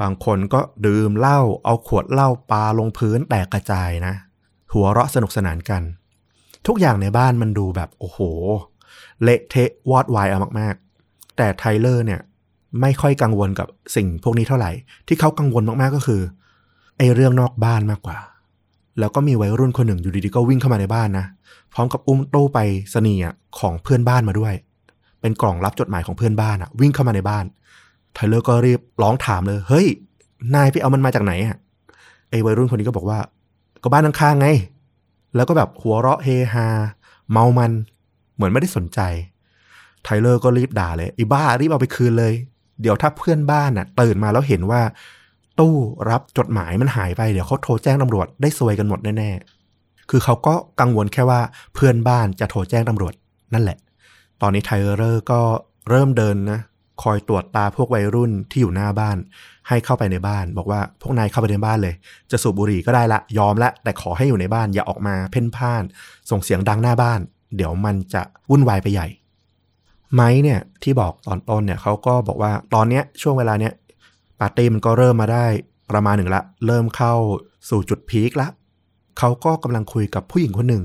[0.00, 4.14] บางคนก็ดื่มเหล้าเอาขวดเหล้าปาลงพื้นแตกกระจายนะ
[4.72, 5.82] หัวเราะสนุกสนานกัน
[6.66, 8.18] ทุกอย่างในบ้านมันดูแบบโอ้โห
[9.22, 12.20] เละเทะวอดวายเอามากๆ แต่ไทเลอร์เนี่ย
[12.80, 14.70] ไม่ค่อยกังวลกับสิ่งพวกนี้เท่าไหร่
[15.06, 16.20] ที่เขากังวลมากๆก็คือ
[16.98, 18.18] ไอ้เรื่องนอกบ้านมากกว่า
[18.98, 21.26] แล้วก็มีวัยรุ่นคนหนึ่งอยู่ดีๆก็วิ่งเข้ามาในบ้านนะ
[21.72, 22.58] พร้อมกับอุ้มตู้ไป
[22.94, 23.24] รษณีย์
[23.58, 24.54] ของเพื่อนบ้านมาด้วย
[25.20, 27.44] เป็นกล่องรับจดหมายของเพื่อนบ้านอะวิ่งเข้ามาในบ้าน
[28.14, 29.86] ไทเลอร์ก็รีบร้องถามเลย เฮ้ย
[30.54, 31.56] นายไปเอามันมาจากไหนอะ
[32.30, 33.18] ไอ้วัยรุ่นคนนี้ก็บอกว่า
[33.82, 34.46] ก็บ้านข้างๆไง
[35.36, 36.66] แล้วก็แบบหัวเราะเฮฮา
[37.32, 37.72] เมามัน
[38.40, 39.00] เหมือนไม่ได้สนใจ
[40.04, 42.32] ไทเลอร์ก็รีบด่าเลยไอ้บ้ารีบเอาไปคืนเลย
[42.82, 44.82] เดี๋ยวถ้าเพื่อนบ้านน่ะตื่นมาแล้วเห็นว่า
[45.58, 45.76] ตู้
[46.10, 51.40] รับจดหมายมันหายไปเดี๋ยวเขาโทรแจ้งตำรวจได้ซวยกันหมดแน่ๆคือเขาก็กังวลแค่ว่า
[51.74, 53.14] เพื่อนบ้านจะโทรแจ้งตำรวจ
[53.54, 53.78] นั่นแหละ
[54.42, 55.40] ตอนนี้ไทเลอร์ก็
[55.90, 56.60] เริ่มเดินนะ
[57.02, 59.16] คอยตรวจตาพวกวัยรุ่นที่อยู่หน้าบ้าน
[59.68, 61.94] ให้เข้าไปในบ้าน บอกว่าพวกนายเข้าไปในบ้านเลย
[62.30, 65.82] จะสูบบุหรี่ก็ได้ละยอมละ แต่ขอให้อยู่ในบ้านอย่าออกมาเพ่นพ่าน
[66.30, 67.20] ส่งเสียงดังหน้าบ้าน
[67.56, 69.06] เดี๋ยวมันจะวุ่นวายไปใหญ่
[70.14, 73.72] ไม้เนี่ยที่บอกตอนต้นเนี่ยเขาก็บอกว่าตอนเนี้ยช่วงเวลาเนี้ย
[74.40, 75.46] ปาร์ตี้มันก็เริ่มมาได้
[75.90, 77.14] ประมาณหนึ่งละ เริ่มเข้า
[77.70, 78.48] สู่จุด peak ละ
[79.18, 80.82] เขาก็กำลังคุยกับผู้หญิงคนหนึ่ง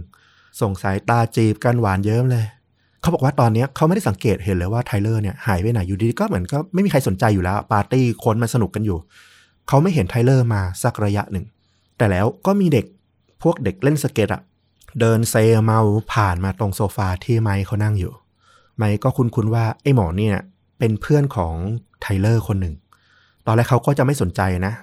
[0.61, 2.45] ส่งสายตาจีบกันหวานเยิ้มเลย
[3.01, 8.97] เขาบอกว่าตอนนี้เขาไม่ได้สังเกตเห็นเลยว่าไทเลอร์เนี่ยหายไปไหนอยู่ดีก็เหมือนก็ไม่มีใครสนใจอยู่แล้ว ปาร์ตี้คนมันสนุกกันอยู่
[9.67, 11.45] เขาไม่เห็นไทเลอร์มาสักระยะหนึ่ง
[11.97, 12.85] แต่แล้วก็มีเด็ก
[13.43, 14.41] พวกเด็กเล่นสเก็ตอะ
[14.99, 15.79] เดินเซเมา
[16.13, 18.13] ผ่านมาตรงโซฟาที่ไมค์เขานั่งอยู่
[18.77, 20.35] ไมค์ก็คุ้นๆว่าไอ้หมอเนี่ย
[20.79, 21.53] เป็นเพื่อนของ
[22.01, 22.73] ไทเลอร์คนหนึ่ง
[23.45, 24.73] ตอนแรกเขาก็จะไม่สนใจนะ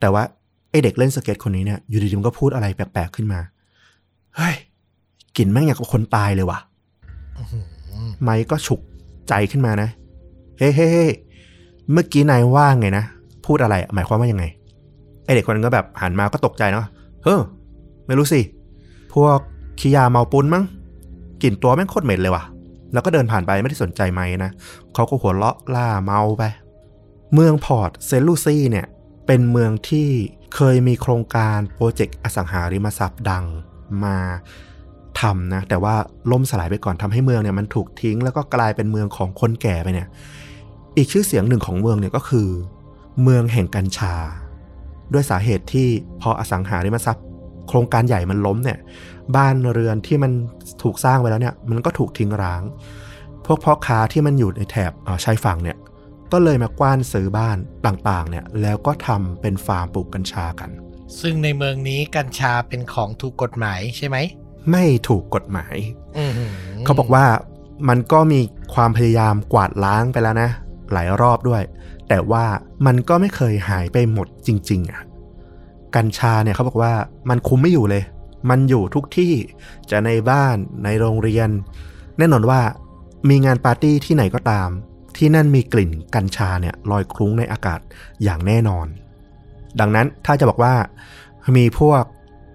[0.00, 0.22] แต่ว่า
[0.70, 3.40] ไอ้เด็กเล่นสเก็ตคนนี้เนี่ยอยู่ดีๆมันก็พูดอะไรแปลกๆขึ้นมา
[4.36, 4.54] เฮ้ย
[5.36, 6.58] กลิ่นแม่งอย่างกับคนตายเลยว่ะ
[8.22, 8.80] ไมค์ก็ฉุก
[9.28, 9.88] ใจขึ้นมานะ
[10.58, 11.06] เฮ้เฮ้เฮ้
[11.92, 13.04] เมื่อกี้นายว่าไงนะ
[13.46, 14.44] พูดอะไร หมายความว่ายังไง
[15.24, 16.86] ไอเด็กคนนั้นก็แบบหันมาก็ตกใจเนาะ
[17.24, 17.40] เฮ้อ
[18.06, 18.40] ไม่รู้สิ
[19.14, 19.38] พวก
[19.78, 20.64] ขี้ยาเมาปุ๊นมั้ง
[21.42, 22.44] กลิ่นตัวแม่งโคตรเหม็นเลยว่ะ
[22.92, 24.50] แล้วก็เดินผ่านไปไม่ได้สนใจไมค์นะ
[24.94, 26.42] เขาก็หัวเราะร่าเมาไป
[27.34, 28.86] เมืองพอร์ตเซนต์ลูซี่เนี่ย
[29.26, 30.08] เป็นเมืองที่
[30.54, 33.44] เคยมีโครงการโปรเจกต์อสังหาริมทรัพย์ดัง
[34.04, 34.16] มา
[35.20, 35.94] ทำนะ แต่ว่า
[36.30, 40.08] ล่มสลายไปก่อนทำให้เมืองเนี่ยมันถูกทิ้ง แล้วก็กลายเป็นเมืองของคนแก่ไปเนี่ย
[40.96, 42.48] อีกชื่อเสียงหนึ่งของเมืองเนี่ยก็คือ
[43.22, 44.14] เมืองแห่งกัญชา
[45.12, 45.88] ด้วยสาเหตุที่
[46.20, 47.24] พออสังหาริมทรัพย์
[47.68, 48.78] โครงการใหญ่มันล้มเนี่ย
[49.36, 50.32] บ้านเรือนที่มัน
[50.82, 52.62] ถูกสร้างไว้แล้วเนี่ย มันก็ถูกทิ้งร้าง
[53.46, 55.76] พวกพ่อค้าที่มันอยู่ในแถบเอ่อชายฝั่งเนี่ย
[56.32, 57.56] ก็เลยมากว้านซื้อบ้าน
[57.86, 60.70] ต่างๆ เนี่ย แล้วก็ทำเป็นฟาร์มปลูกกัญชากัน
[61.20, 64.16] ซึ่งในเมืองนี้กัญชาเป็นของถูกกฎหมายใช่ไหม
[64.70, 65.76] ไม่ถูกกฎหมาย
[66.18, 66.44] อือหื
[66.84, 67.24] เขาบอกว่า
[67.88, 68.40] มันก็มี
[68.74, 70.50] ความพยายามกวาดล้างไปแล้วนะ
[70.92, 71.62] หลายรอบด้วย
[72.08, 72.44] แต่ว่า
[72.86, 75.00] มันก็ไม่เคยหายไปหมดจริง ๆอะ
[75.96, 76.92] กัญชาเนี่ยเขาบอกว่า
[77.28, 78.02] มันคุมไม่อยู่เลย
[78.48, 79.34] มันอยู่ทุกที่
[79.90, 81.48] จะในบ้านในโรงเรียน
[82.18, 82.60] แน่นอนว่า
[83.28, 84.68] มีงานปาร์ตี้ที่ไหนก็ตาม
[85.16, 87.80] ที่นั่นมีกลิ่นกัญชาเนี่ยลอยคลุ้งในอากาศ
[88.24, 88.86] อย่างแน่นอน
[89.80, 90.74] ดังนั้นถ้าจะบอกว่า
[91.56, 92.02] มีพวก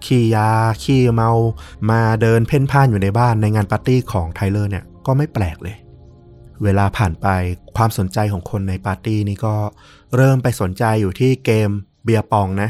[0.06, 0.50] ขี้ยา
[0.84, 1.32] ขี้เมา
[1.92, 5.78] มาเดินเพ่นพ่านอยู่ในบ้านในงานปาร์ตี้ของไทเลอร์เนี่ยก็ไม่แปลกเลย
[6.64, 7.28] เวลาผ่านไป
[7.78, 9.56] ความสนใจของคนในปาร์ตี้นี่ก็
[10.16, 11.70] เริ่มไปสนใจอยู่ที่เกม
[12.04, 12.70] เบียร์ปองนะ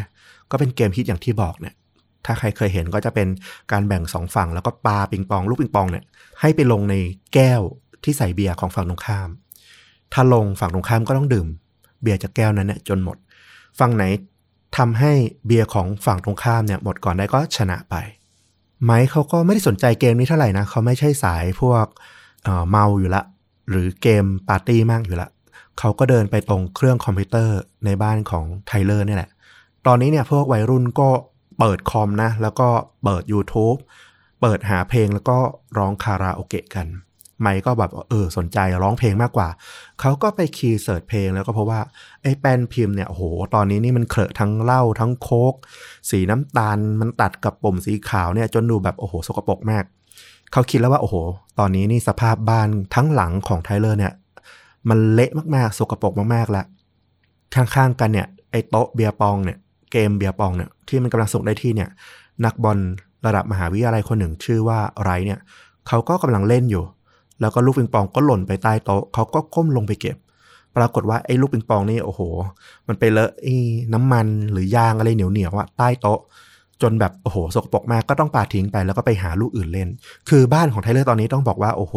[0.52, 1.74] ก็เป็นเกมฮิตอย่างที่บอกเนี่ย
[2.26, 3.28] ถ้าใครเคยเห็นก็จะเป็น
[3.72, 6.04] การแบ่งสองฝั่ง แล้วก็ปาปิงปอง ลูกปิงปองเนี่ย
[6.42, 6.96] ให้ไปลงใน
[7.34, 7.62] แก้ว
[8.04, 9.30] ที่ใส่เบียร์ของฝั่งตรงข้าม
[10.14, 11.48] ถ้าลงฝั่งตรงข้ามก็ต้องดื่ม
[12.02, 13.18] เบียร์จากแก้วนั้นเนี่ยจนหมด
[13.80, 14.04] ฝั่งไหน
[14.78, 15.14] ทำให้
[15.46, 17.96] เบียร์ของฝั่งตรงข้ามเนี่ยหมดก่อนได้ก็ชนะไป
[18.84, 21.86] ไมค์เขาก็ไม่ได้สนใจเกมนี้เท่าไหร่นะเขาไม่ใช่สายพวก
[22.44, 23.24] เออเมาอยู่ละ
[23.70, 25.30] หรือเกมปาร์ตี้มากอยู่ละ
[25.80, 29.30] เขาก็เดินไปตรงเครื่องคอมพิวเตอร์ในบ้านของไทเลอร์นี่แหละ
[29.88, 31.10] ตอนนี้เนี่ยพวกวัยรุ่นก็
[31.60, 32.68] เปิดคอมนะ แล้วก็
[33.04, 33.80] เปิด YouTube
[34.42, 35.38] เปิดหาเพลงแล้วก็
[35.78, 36.88] ร้องคาราโอเกะกัน
[37.42, 39.50] ไมค์ก็แบบเออสนใจร้องเพลงมากกว่า
[40.00, 41.82] เขาก็ไป key search เพลงแล้วก็พบว่า
[42.22, 43.24] ไอ้แป้นพิมพ์เนี่ยโอ้โห
[43.54, 45.54] ตอนนี้นี่มันเลอะทั้งเหล้าทั้งโค้ก
[46.10, 49.84] สีน้ำตาลมันตัดกับปุ่มสีขาวเนี่ยจนดูแบบโอ้โหสกปรกมาก
[50.52, 51.16] เขาคิดแล้วว่าโอ้โห
[51.60, 54.14] ตอนนี้นี่สภาพบ้านทั้งหลังของไทเลอร์เนี่ย
[54.90, 56.66] มันเละมากๆ สกปรกมากๆแล้ว
[57.56, 59.58] ข้างๆกันเนี่ยไอ้โต๊ะเบียร์ปองเนี่ย
[59.92, 61.90] เกมเบียร์ปองเนี่ย ที่มันกำลังส่งได้ที่เนี่ย
[62.46, 62.78] นักบอล
[63.26, 65.40] ระดับมหาวิทยาลัยคนหนึ่งชื่อว่าไรเนี่ย
[65.88, 66.84] เขาก็กำลังเล่นอยู่
[67.42, 70.18] แล้วก็ลูกปิงปองก็หล่นไปใต้โต๊ะเขาก็ก้มลงไปเก็บ
[70.76, 72.22] ปรากฏว่าไอ้ลูกปิงปองนี่โอ้โห
[72.88, 73.56] มันไปเลอะไอ้
[73.94, 76.20] น้ำมันหรือยางอะไรเหนียวเหนียวอะใต้โต๊ะ
[76.82, 79.90] จนแบบโอ้โหสกปรกมากก็ต้องปาทิ้งไปแล้วก็ไปหาลูกอื่นเล่น
[80.30, 81.96] คือบ้านของไทเลอร์ตอนนี้ต้องบอกว่าโอ้โห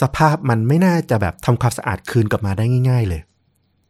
[0.00, 3.20] สภาพมันไม่น่าจะแบบทำความสะอาดคืนกลับมาได้ง่าย ๆ เลย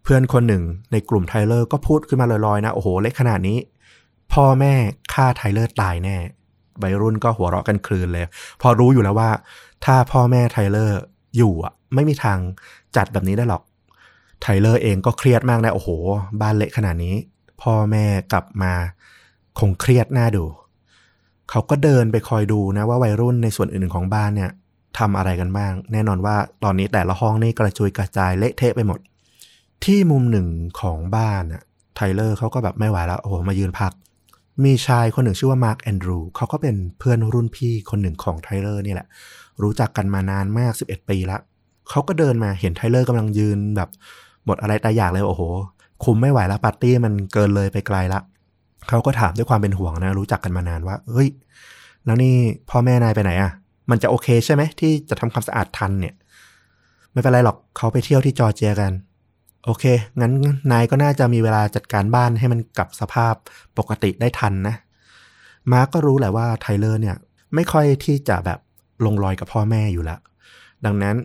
[0.03, 3.59] เพื่อนคนหนึ่งในกลุ่มไทเลอร์ก็พูดขึ้นมาลอยๆนะ โอ้โห เละขนาดนี้
[4.33, 4.75] พ่อแม่
[5.13, 6.17] ฆ่าไทเลอร์ตายแน่
[6.83, 8.25] วัยรุ่นก็หัวเราะกันครืนเลย
[8.61, 9.31] พอรู้อยู่แล้วว่า
[9.85, 10.99] ถ้าพ่อแม่ไทเลอร์
[11.37, 12.39] อยู่อะ ไม่มีทาง
[12.97, 13.63] จัดแบบนี้ได้หรอก
[14.43, 15.89] ไทเลอร์เองก็เครียดมากนะโอ้โห
[16.41, 17.15] บ้านเละขนาดนี้
[17.63, 18.73] พ่อแม่กลับมา
[19.59, 20.45] คงเครียดน่าดู
[21.51, 24.51] เขาก็เดินไปคอยดูนะว่าวัยรุ่นในส่วนอื่นของบ้านเนี่ย
[24.99, 28.99] ทำอะไรกันบ้าง แน่นอนว่าตอนนี้แต่ละห้องนี่กระจุยกระจายเละเทะไปหมด
[29.85, 30.47] ที่มุมหนึ่ง
[30.81, 31.63] ของบ้านน่ะ
[31.97, 33.93] ไทเลอร์เขาก็แบบไม่ไหวแล้ว โอ้โห มายืนพัก
[34.65, 39.07] มีชายคนหนึ่งชื่อว่ามาร์คแอนดรูเขาก็เป็นเพื่อนรุ่นพี่คนหนึ่งของไทเลอร์นี่แหละ
[39.63, 41.39] รู้จักกันมานานมาก 11 ปีละ
[41.91, 43.89] เขาก็เดินมาเห็นไทเลอร์กำลังยืนแบบ
[44.47, 45.43] หมดอาลัยตายอยากเลยโอ้โห
[46.05, 48.21] คุมไม่ไหวแล้วปาร์ตี้มันเกินเลยไปไกลละ
[48.89, 51.29] เขาก็ถามด้วยความเป็นห่วงนะ รู้จักกันมานานว่า เฮ้ย
[52.05, 52.35] แล้วนี่
[52.71, 53.51] พ่อแม่นายไปไหนอะ่ะ
[53.91, 56.15] มันจะโอเคใช่ไหมที่จะทำความสะอาดทันเนี่ย
[57.13, 58.93] ไม่เป็นไรหรอกเขาไปเที่ยวที่จอร์เจียกัน
[59.65, 59.85] โอเค
[60.21, 60.33] งั้น
[60.73, 63.35] นายก็น่าจะมีเวลาจัดการบ้านให้มันกลับสภาพ
[63.79, 64.77] ปกติได้ทันนะ
[65.73, 67.17] มาร์กก็รู้แหละว่าไทเลอร์เนี่ย
[67.55, 68.59] ไม่ค่อยที่จะแบบ
[69.05, 70.21] ลงรอยกับพ่อแม่อยู่แล้ว
[70.85, 71.17] ดังนั้น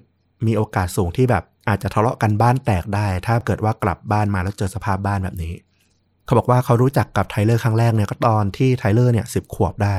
[0.47, 5.53] มีโอกาสสูงที่แบบอาจจะทะเลาะกันบ้านแตกได้ ถ้าเกิดว่ากลับบ้านมาแล้วเจอสภาพบ้านแบบนี้
[6.25, 9.95] เขาบอกว่าเขารู้จักกับไทเลอร์ครั้งแรกเนี่ยก็ตอนที่ไทเลอร์เนี่ยสิบขวบได้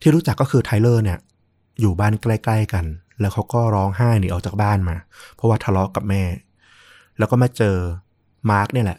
[0.00, 1.18] ที่รู้จักก็คือไทเลอร์เนี่ย
[1.80, 2.84] อยู่บ้านใกล้ ๆ กัน
[3.20, 4.96] แล้วเขาก็ร้องไห้หนีออกจากบ้านมา
[5.34, 6.22] เพราะว่าทะเลาะกับแม่
[7.18, 7.76] แล้วก็มาเจอ
[8.50, 8.98] มาร์กเนี่ยแหละ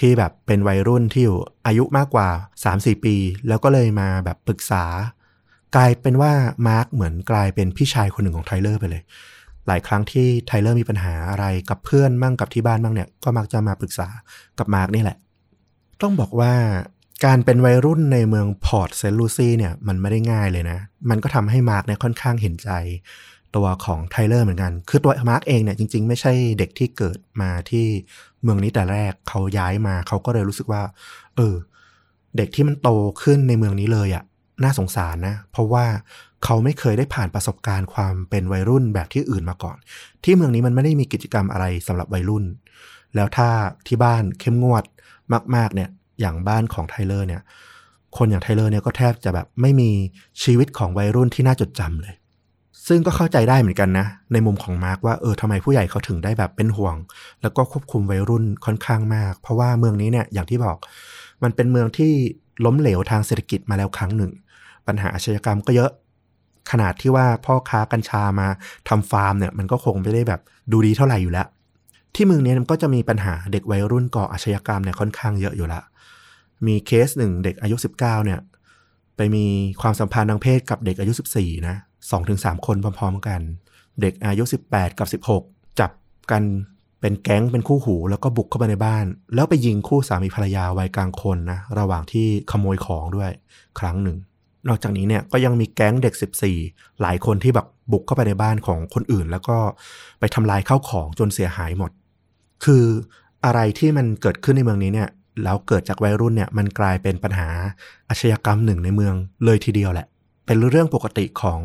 [0.00, 2.28] ที่แบบเป็นวัยรุ่นที่อยู่อายุมากกว่า
[2.66, 3.16] 3-4 ปี
[3.48, 4.84] แล้วก็เลยมาแบบปรึกษา
[5.76, 6.32] กลายเป็นว่า
[6.68, 9.02] มาร์กเหมือนกลายเป็นพี่ชายคนหนึ่งของไทเลอร์ไปเลย
[9.66, 14.08] หลายครั้งที่ไทเลอร์มีปัญหาอะไรกับเพื่อนมั่งกับที่บ้านมั่งเนี่ยก็มักจะมาปรึกษา
[14.58, 15.16] กับมาร์กนี่แหละ
[16.02, 16.54] ต้องบอกว่า
[17.24, 20.78] การเป็นวัยรุ่นในเมืองพอร์ตเซนต์ลูซี่เนี่ยมันไม่ได้ง่ายเลยนะ
[21.10, 22.70] มันก็ทำให้มาร์กเนี่ยค่อนข้างเห็นใจ
[23.56, 27.86] ตัวของไทเลอร์เหมือนกัน คือตัวมาร์กเองเนี่ยจริง ๆ ไม่ใช่เด็กที่เกิดมาที่
[28.42, 30.82] เมืองนี้แต่แรกเขาย้ายมาเขาก็เลยรู้สึกว่า
[31.36, 31.54] เออ
[32.36, 32.88] เด็กที่มันโต
[33.22, 34.24] ขึ้นในเมืองนี้เลยอะ่ะ
[34.64, 35.84] น่าสงสารนะ เพราะว่า
[36.44, 39.76] เขาไม่เคยได้ผ่านประสบการณ์ความเป็นวัยรุ่นแบบที่อื่นมาก่อน
[40.24, 42.44] ที่เมืองนี้มันไม่ได้มีกิจกรรมอะไรสำหรับวัยรุ่น
[43.14, 43.48] แล้วถ้า
[43.86, 44.84] ที่บ้านเข้มงวด
[45.54, 45.90] มาก ๆ เนี่ย
[46.20, 47.42] อย่างบ้านของไทเลอร์เนี่ย
[48.16, 49.90] คนอย่างไทเลอร์เนี่ยก็แทบจะแบบไม่มี
[50.42, 52.14] ชีวิตของวัยรุ่นที่น่าจดจำเลย
[52.88, 56.96] ซึ่งก็เข้าใจได้เหมือนกันนะ ในมุมของมาร์กว่าเออทำไมผู้ใหญ่เขาถึงได้แบบเป็นห่วง
[57.42, 60.76] แล้วก็ควบคุมวัยรุ่นค่อนข้างมาก เพราะว่าเมืองนี้เนี่ยอย่างที่บอก
[61.42, 62.12] มันเป็นเมืองที่
[62.64, 64.32] ล้มเหลวทางเศรษฐกิจมาแล้วครั้งหนึ่ง
[64.86, 65.90] ปัญหาอาชญากรรมก็เยอะ
[66.70, 68.48] ขนาดที่ว่าพ่อค้ากัญชามา
[68.88, 70.40] ทำฟาร์มเนี่ยมันก็คงไม่ได้แบบ
[70.72, 71.46] ดูดีเท่าไหร่อยู่แล้ว
[72.14, 75.80] ที่เมืองนี้มันก็จะมีปัญหาเด็กวัยรุ่นก่ออาชญากรรมเนี่ยค่อนข้างเยอะอยู่ละ
[76.66, 78.40] มีเคสหนึ่งเด็กอายุ 19เนี่ย
[79.16, 79.44] ไปมี
[79.80, 81.76] ความสัมพันธ์ทางเพศกับเด็กอายุ 14 นะ
[82.10, 83.40] สองถึงสามคนพร้อมๆกัน
[84.00, 85.08] เด็กอายุ 18 กับ
[85.40, 85.90] 16 จับ
[86.30, 86.42] กัน
[87.00, 93.30] เป็นแก๊งเป็นคู่หูแล้วก็บุกเข้าไปในบ้าน แล้วไปยิงคู่สามีภรรยาวัยกลางคนนะระหว่างที่ขโมยของด้วย
[93.78, 94.16] ครั้งหนึ่ง
[94.68, 96.14] นอกจากนี้เนี่ยก็ยังมีแก๊งเด็ก
[96.56, 99.56] 14 หลายคนที่แบบบุกเข้าไปในบ้านของคนอื่น แล้วก็
[100.20, 101.90] ไปทำลายข้าวของจนเสียหายหมด
[102.64, 102.84] คือ
[103.44, 105.08] อะไรที่มันเกิดขึ้นในเมืองนี้เนี่ย
[105.42, 107.48] แล้วเกิดจากวัยรุ่นเนี่ยมันกลายเป็นปัญหา
[108.08, 109.14] อาชญากรรมหนึ่งในเมือง
[109.44, 110.06] เลยทีเดียวแหละ
[110.46, 111.60] เป็นเรื่องปกติของ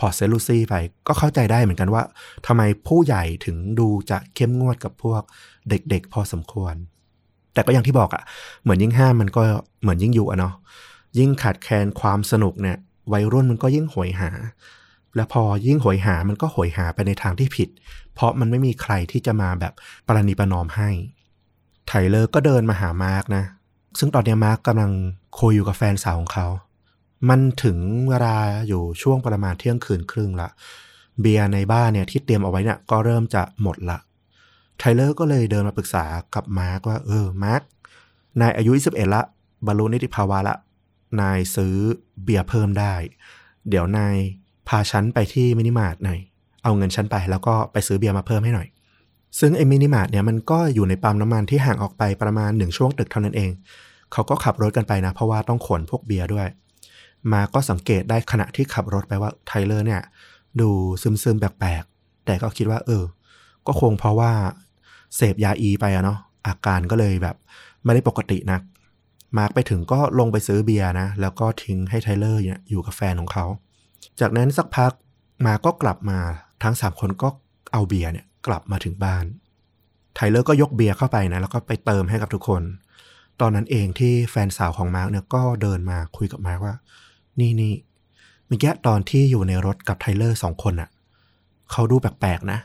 [0.00, 0.74] พอร์เซลูซี่ไป
[1.06, 2.02] ก็เข้าใจได้เหมือนกันว่า
[2.46, 5.22] ทำไมผู้ใหญ่ถึงดูจะเข้มงวดกับพวก
[5.68, 6.74] เด็กๆ พอสมควร
[7.54, 8.22] แต่ก็อย่างที่บอกอะ่ะ
[8.62, 9.42] เหมือนยิ่งห้ามมันก็
[9.82, 10.54] เหมือนยิ่งอยู่อะเนาะ
[11.18, 12.76] ยิ่งขาดแคลนความสนุกเนี่ย
[13.12, 14.30] วัยรุ่นมันก็ยิ่งหวยหา
[15.16, 17.68] แล้วพอยิ่งหวยหามันก็หวยหาไปในทางที่ผิด
[18.14, 19.72] เพราะมันไม่มีใครที่จะมาแบบ
[20.06, 20.90] ประนีประนอมให้
[21.86, 23.44] ไทเลอร์ก็เดินมาหามาร์กนะ
[23.98, 24.90] ซึ่งตอนนี้มาร์กกำลัง
[25.40, 26.46] คุยอยู่กับแฟนสาวของเขา
[27.28, 28.36] มันถึงเวลา
[28.68, 30.48] อยู่ช่วงประมาณเที่ยงคืนครึ่งละ
[31.20, 33.98] เบียร์ในบ้านเนี่ยที่เตรียมเอาไว้เนี่ยก็เริ่มจะหมดละ
[34.78, 37.62] ไทเลอร์ก็เลยเดินมาปรึกษากับมาร์กว่า เออ มาร์ก
[38.40, 39.22] นายอายุ 21 ละ
[39.66, 40.54] บรรลุนิติภาวะละ
[41.20, 41.76] นายซื้อ
[42.24, 42.94] เบียร์เพิ่มได้
[43.68, 44.16] เดี๋ยวนาย
[44.68, 46.20] พาฉันไปที่มินิมาร์ทหน่อย
[46.62, 48.68] เอาเงินฉันไปแล้วก็ไปซื้อเบียร์มาเพิ่มให้หน่อย
[49.40, 53.50] ซึ่งไอ้มินิมาร์ทเนี่ยมันก็อยู่ในปั๊มน้ำมันที่ห่างออกไปประมาณหนึ่งช่วงตึกเท่านั้นเอง
[54.12, 56.46] เขาก็ขับรถกันไปนะ เพราะว่าต้องขนพวกเบียร์ด้วย
[57.32, 60.02] มาร์กก็สังเกตได้ขณะที่ขับรถไปว่าไทเลอร์เนี่ย
[60.60, 60.70] ดู
[61.02, 63.04] ซึมๆแปลกๆ แต่ก็คิดว่า เออ
[63.66, 64.32] ก็คงเพราะว่า
[65.16, 67.36] เสพยาอีไปอะเนาะอาการก็เลยแบบ
[67.84, 68.62] ไม่ได้ปกตินัก
[69.38, 73.46] มาร์กไปถึงก็ลงไปซื้อเบียร์นะ แล้วก็ทิ้งให้ไทเลอร์เนี่ยอยู่กับแฟนของเขา
[74.20, 74.92] จากนั้นสักพัก
[75.46, 76.18] มาร์กก็กลับมา
[76.62, 77.28] ทั้งสามคนก็
[77.72, 79.24] เอาเบียร์เนี่ยกลับมาถึงบ้าน
[80.14, 82.62] ไทเลอร์ก็ยกเบียร์เข้าไปนะ แล้วก็ไปเติมให้กับทุกคน
[83.40, 86.74] ตอนนั้นเองที่แฟนสาวของมาร์กเนี่ยก็เดินมาคุยกับมาร์กว่า
[87.40, 87.74] นี่นี่
[88.46, 90.90] เมื่อกี้ตอนที่อยู่ในรถกับไทเลอร์สองคนอะ่ะ
[91.70, 92.58] เขาดูแปลกๆนะ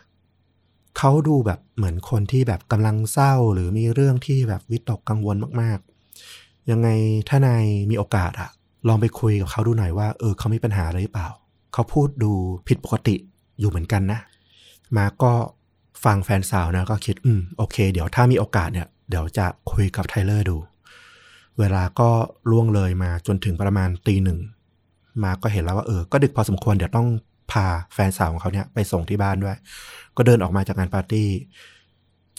[0.97, 6.87] เขาดูแบบเหมือนคนที่แบบกำลังเศร้าหรือมีเรื่องที่แบบวิตกกังวลมากๆ ยังไง
[7.29, 8.49] ถ้านายมีโอกาสอะ
[8.87, 11.29] ลองไปคุยกับเขาดูหน่อยว่า เออเขามีปัญหาอะไรหรือเปล่า
[11.73, 12.31] เขาพูดดู
[12.67, 13.15] ผิดปกติ
[13.59, 14.19] อยู่เหมือนกันนะ
[14.97, 15.33] มาก็
[16.03, 20.57] ฟังแฟนสาวนะก็คิด อืมโอเค เดี๋ยวถ้ามีโอกาสเนี่ย เดี๋ยวจะคุยกับไทเลอร์ดู
[21.59, 22.09] เวลาก็
[22.51, 24.39] ล่วงเลยมาจนถึงประมาณตีหนึ่ง
[25.23, 27.07] มาก็เห็นแล้วว่าเออ ก็ดึกพอสมควรเดี๋ยวต้อง
[27.51, 29.57] พาแฟนสาวของเขาเนี่ยไปส่งที่บ้านด้วย
[30.17, 31.27] ก็เดินออกมาจากงานปาร์ตี้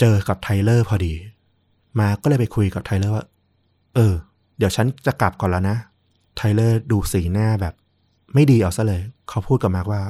[0.00, 1.12] เจอกับไทเลอร์พอดี
[1.98, 3.24] มาร์กก็เลยไปคุยกับไทเลอร์ว่า
[3.94, 4.14] เออ
[4.58, 5.76] เดี๋ยวฉันจะกลับก่อนแล้วนะ
[6.36, 7.74] ไทเลอร์ดูสีหน้าแบบ
[8.34, 10.02] ไม่ดีเอาซะเลย เขาพูดกับมาร์กว่า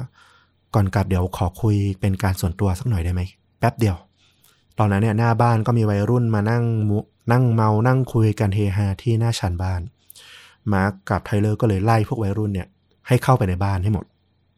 [0.75, 3.21] ก่อนกลับเดี๋ยวขอคุยเป็นการส่วนตัวสักหน่อยได้ไหม
[3.59, 3.97] แป๊บเดียว
[4.79, 6.63] ตอนนั้นเนี่ยหน้าบ้านก็มีวัยรุ่นมานั่ง
[7.31, 9.81] นั่งเมา นั่งคุยกันเฮฮาที่หน้าชานบ้าน
[10.73, 12.67] มาร์กกับไทเลอร์ก็เลยไล่พวกวัยรุ่นเนี่ย
[13.07, 14.05] ให้เข้าไปในบ้านให้หมด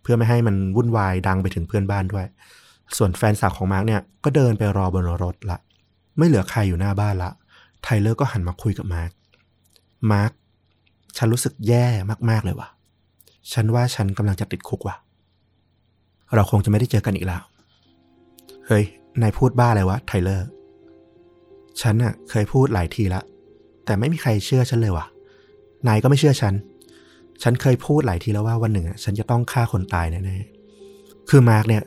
[0.01, 2.25] เพื่อไม่ให้มันวุ่นวายดังไปถึงเพื่อนบ้านด้วย
[2.97, 5.57] ส่วนแฟนสาวของมาร์กเนี่ยก็เดินไปรอบนรถละ
[6.17, 7.31] ไม่เหลือใครอยู่หน้าบ้านละ
[7.83, 9.11] ไทเลอร์ก็หันมาคุยกับมาร์ก
[10.11, 10.31] มาร์ก
[11.17, 11.85] ฉันรู้สึกแย่
[12.29, 12.69] มากๆเลยว่ะ
[13.53, 14.95] ฉันว่าฉันกำลังจะติดคุกว่ะ
[16.35, 17.41] เราคงจะไม่ได้เจอกันอีกแล้ว
[18.67, 18.85] เฮ้ย
[19.21, 20.47] นายพูดบ้าอะไรวะไทเลอร์
[21.81, 23.21] ฉันน่ะเคยพูดหลายทีละ
[23.85, 25.05] แต่ไม่มีใครเชื่อฉันเลยว่ะ
[25.87, 26.53] นายก็ไม่เชื่อฉัน
[27.43, 31.83] ฉันเคยพูดหลายทีแล้วว่าวันหนึ่งฉันจะต้องฆ่าคนตายแน่ๆคือมาร์กเนี่ย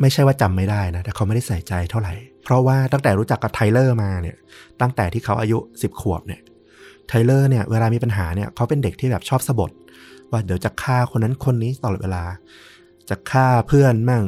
[0.00, 4.36] ไม่ใช่ว่าจำไม่ได้นะ แต่เขาไม่ได้ใส่ใจเท่าไหร่ เพราะว่าตั้งแต่รู้จักกับไทเลอร์มาเนี่ย
[4.80, 6.40] ตั้งแต่ที่เขาอายุสิบขวบเนี่ย
[7.08, 9.70] ไทเลอร์เนี่ยเวลามีปัญหาเนี่ยเขาเป็นเด็กที่แบบชอบสบถ
[10.30, 12.24] ว่าเดี๋ยวจะฆ่าคนนั้นคนนี้ตลอดเวลา
[13.10, 14.22] จะฆ่าเพื่อนมั่ง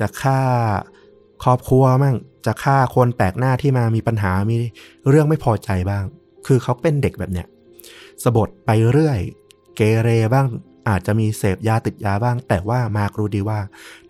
[0.00, 0.38] จะฆ่า
[1.44, 4.58] ครอบครัวมั่ง จะฆ่าคนแปลกหน้าที่มามีปัญหา มี
[5.08, 6.04] เรื่องไม่พอใจบ้าง
[6.46, 7.46] คือเขาเป็นเด็กแบบเนี้ย
[8.22, 9.18] สบถไปเรื่อย
[9.76, 10.46] เกเรบ้าง
[10.88, 13.60] อาจจะมีเสพยาติดยาบ้าง แต่ว่ามาร์กรู้ดีว่า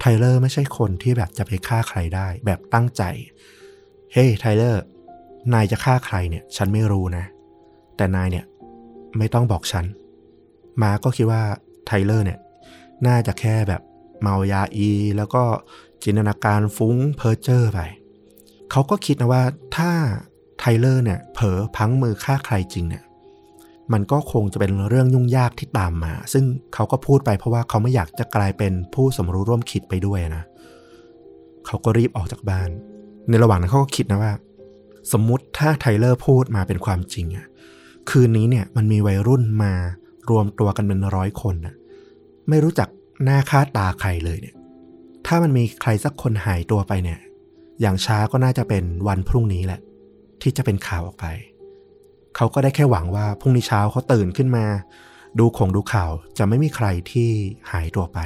[0.01, 3.03] ไทเลอร์ไม่ใช่คนที่แบบจะไปฆ่าใครได้ แบบตั้งใจ
[4.13, 4.83] เฮ้ยไทเลอร์
[5.53, 7.25] นายจะฆ่าใครเนี่ย ฉันไม่รู้นะ
[7.97, 8.45] แต่นายเนี่ย
[9.19, 9.85] ไม่ต้องบอกฉัน
[10.83, 11.43] มาร์กก็คิดว่า
[11.87, 12.39] ไทเลอร์เนี่ย
[13.07, 13.83] น่าจะแค่แบบ
[14.23, 15.43] เมายาอี แล้วก็
[16.03, 17.81] จินตนาการฟุ้งเพ้อเจ้อไป
[18.71, 19.45] เขาก็คิดนะว่า
[19.77, 19.93] ถ้า
[20.59, 23.05] ไทเลอร์เนี่ย เผลอพลั้งมือฆ่าใครจริงเนี่ย
[23.93, 30.45] มันก็คงจะเป็นเรื่องยุ่งยากที่ตามมา ซึ่งเขาก็พูดไปเพราะว่าเขาไม่อยากจะกลายเป็นผู้สมรู้ร่วมคิดไปด้วยนะ
[31.67, 32.69] เขาก็รีบออกจากบ้าน
[33.29, 34.33] ในระหว่างนั้นเขาก็คิดนะว่า
[35.13, 37.47] สมมุติถ้าไทเลอร์พูดมาเป็นความจริงอะ
[38.11, 39.73] คืนนี้เนี่ยมันมีวัยรุ่นมา
[40.31, 41.75] รวมตัวกันเป็นร้อยคนนะ
[42.49, 42.89] ไม่รู้จัก
[43.25, 44.55] หน้าค่าตาใครเลยเนี่ย
[45.27, 47.19] ถ้ามันมีใครสักคนหายตัวไปเนี่ย
[47.81, 49.81] อย่างช้าก็น่าจะเป็นวันพรุ่งนี้แหละ
[50.43, 51.27] ที่จะเป็นข่าวออกไป
[52.37, 54.65] เขาก็ได้แค่หวังว่าพรุ่งนี้เช้าเขาตื่นขึ้นมา
[55.39, 57.29] ดูคงดูข่าวจะไม่มีใครที่
[57.73, 58.19] หายตัวไป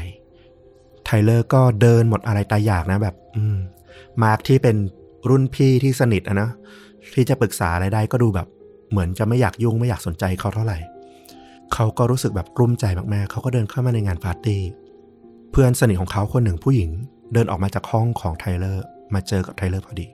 [1.05, 3.59] ไทเลอร์ก็เดินหมดอะไรตายอยากนะแบบ อืม
[4.23, 4.77] มาร์คที่เป็น
[5.29, 6.51] รุ่นพี่ที่สนิทอะนะ
[7.14, 8.49] ที่จะปรึกษาอะไรได้ก็ดูแบบ
[8.90, 10.79] เหมือนจะไม่อยากยุ่งไม่อยากสนใจเขาเท่าไหร่
[11.75, 14.62] เขาก็รู้สึกแบบกลุ้มใจมากๆ เขาก็เดินเข้ามาในงานปาร์ตี้
[15.51, 16.90] เพื่อนสนิทของเขาคนหนึ่งผู้หญิง
[17.33, 20.07] เดินออกมาจากห้องของไทเลอร์มาเจอกับไทเลอร์พอดี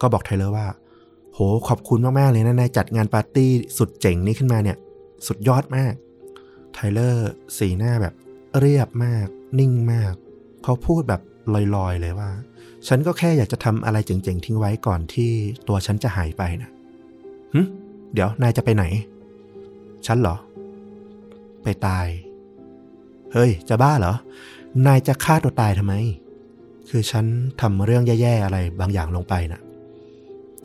[0.00, 0.66] ก็บอกไทเลอร์ว่า
[1.34, 4.76] โหขอบคุณมาก ๆ เลยนะนายจัดงานปาร์ตี้สุดเจ๋งนี้ขึ้นมาเนี่ย
[5.26, 5.94] สุดยอดมาก
[6.74, 8.14] ไทเลอร์สีหน้าแบบ
[8.58, 9.26] เรียบมาก
[9.58, 10.14] นิ่งมาก
[10.64, 11.20] เขาพูดแบบ
[11.76, 12.30] ลอย ๆ เลยว่า
[12.86, 15.30] ฉันก็แค่อยากจะทำอะไรเจ๋ง ๆ ทิ้งไว้ก่อนที่
[15.68, 16.70] ตัวฉันจะหายไปนะ
[17.54, 17.60] หึ
[18.12, 18.84] เดี๋ยวนายจะไปไหน
[20.06, 20.36] ฉันเหรอ
[21.62, 22.06] ไปตาย
[23.32, 24.14] เฮ้ย จะบ้าเหรอ
[24.86, 25.94] นายจะฆ่าตัวตายทำไม
[26.88, 27.24] คือฉัน
[27.60, 29.60] ทำเรื่องแย่ ๆ อะไรบางอย่างลงไปนะ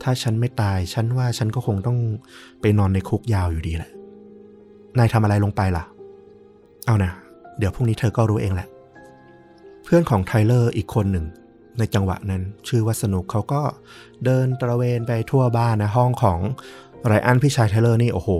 [0.02, 1.98] ถ้าฉันไม่ตาย ฉันว่าฉันก็คงต้อง
[2.60, 3.90] ไปนอนในคุกยาวอยู่ดีแหละ
[4.98, 5.84] นายทำอะไรลงไปล่ะ
[6.86, 7.12] เอานะ
[7.58, 8.68] เดี๋ยวพรุ่งนี้เธอก็รู้เองแหละ
[9.84, 11.26] เพื่อนของไทเลอร์อีกคนหนึ่ง
[11.78, 13.60] ในจังหวะนั้น ชื่อว่าสนุกเขาก็
[14.24, 16.38] เดินตระเวนไปทั่วบ้านนะห้องของ
[17.06, 18.30] ไรอันพี่ชายไทเลอร์นี่โอ้โห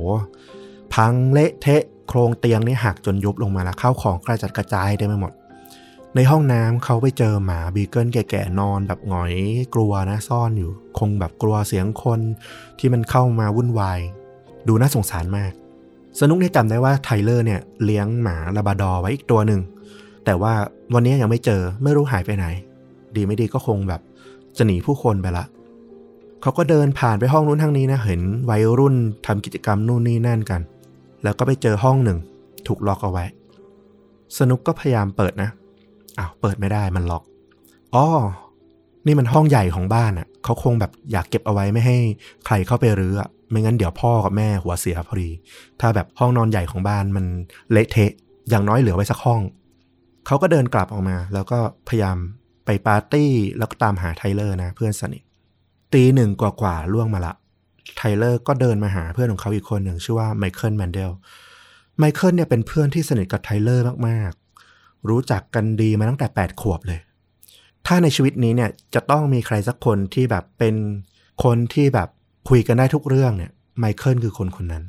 [0.94, 5.32] พังเละเทะ โครงเตียงนี่หักจนยุบลงมาแล้วข้าวของกระจัดกระจายเต็มไปหมด
[6.16, 9.34] ในห้องน้ำเขาไปเจอหมาบีเกิลแก่ๆนอนแบบหงอย
[9.74, 12.20] กลัวนะซ่อนอยู่ คงแบบกลัวเสียงคน
[12.78, 14.00] ที่มันเข้ามาวุ่นวาย
[14.68, 15.52] ดูน่าสงสารมาก
[16.20, 19.60] สนุกเนี่ยจำได้ว่าไทเลอร์เนี่ยเลี้ยงหมาลาบราดอร์ไว้อีกตัวหนึ่ง
[20.24, 20.52] แต่ว่า
[20.94, 22.46] วันนี้ยังไม่เจอไม่รู้หายไปไหน
[23.16, 24.00] ดีไม่ดีก็คงแบบ
[24.56, 25.44] จะหนีผู้คนไปละ
[26.42, 28.94] เขาก็เดินผ่านไปห้องนู้นทางนี้นะเห็นวัยรุ่น
[29.26, 30.60] ทำกิจกรรมนู่นนี่นั่นกัน
[31.22, 32.18] แล้วก็ไปเจอห้องหนึ่ง
[32.66, 33.24] ถูกล็อกเอาไว้
[34.38, 35.50] สนุกก็พยายามเปิดนะ
[36.18, 37.22] อ้าวเปิดไม่ได้มันล็อก
[37.94, 38.06] อ๋อ
[39.06, 41.96] นี่มันห้องใหญ่ของบ้านอะ่ะเขาคงแบบอยากเก็บเอาไว้ไม่ให้
[42.46, 45.30] ใครเข้าไปรื้ออะไม่งั้นเดี๋ยวพ่อกับแม่หัวเสียพอดี
[45.80, 47.24] ถ้าแบบห้องนอนใหญ่ของบ้านมัน
[47.72, 48.12] เละเทะ
[48.50, 49.40] อย่างน้อยเหลือไว้สักห้อง
[50.26, 52.16] เขาก็เดินกลับออกมา แล้วก็พยายาม
[52.66, 55.22] ไปปาร์ตี้แล้วก็ตามหาไทเลอร์นะเพื่อนสนิท
[55.94, 57.34] ตีหนึ่งกว่าๆล่วงมาละ
[57.96, 61.10] ไทเลอร์ก็เดินมาหาเพื่อนของเขาอีกคนหนึ่งชื่อว่าไมเคิลแมนเดล
[61.98, 64.32] ไมเคิลเนี่ยเป็นเพื่อนที่สนิทกับไทเลอร์มาก
[65.08, 67.00] รู้จักกันดีมาตั้งแต่ 8 ขวบเลย
[67.86, 70.74] ถ้าในชีวิตนี้เนี่ยจะต้องมีใครสักคนที่แบบเป็น
[71.44, 72.08] คนที่แบบ
[72.48, 74.84] คุยกันได้ทุกเรื่องเนี่ยไมเคิลคือคนคนนั้น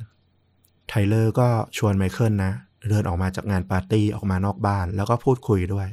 [0.87, 1.47] ไทเลอร์ก็
[1.77, 2.51] ชวนไมเคิลนะ
[2.89, 5.87] เดินออกมาจากงานปาร์ตี้ออกมานอกบ้าน แล้วก็พูดคุยด้วย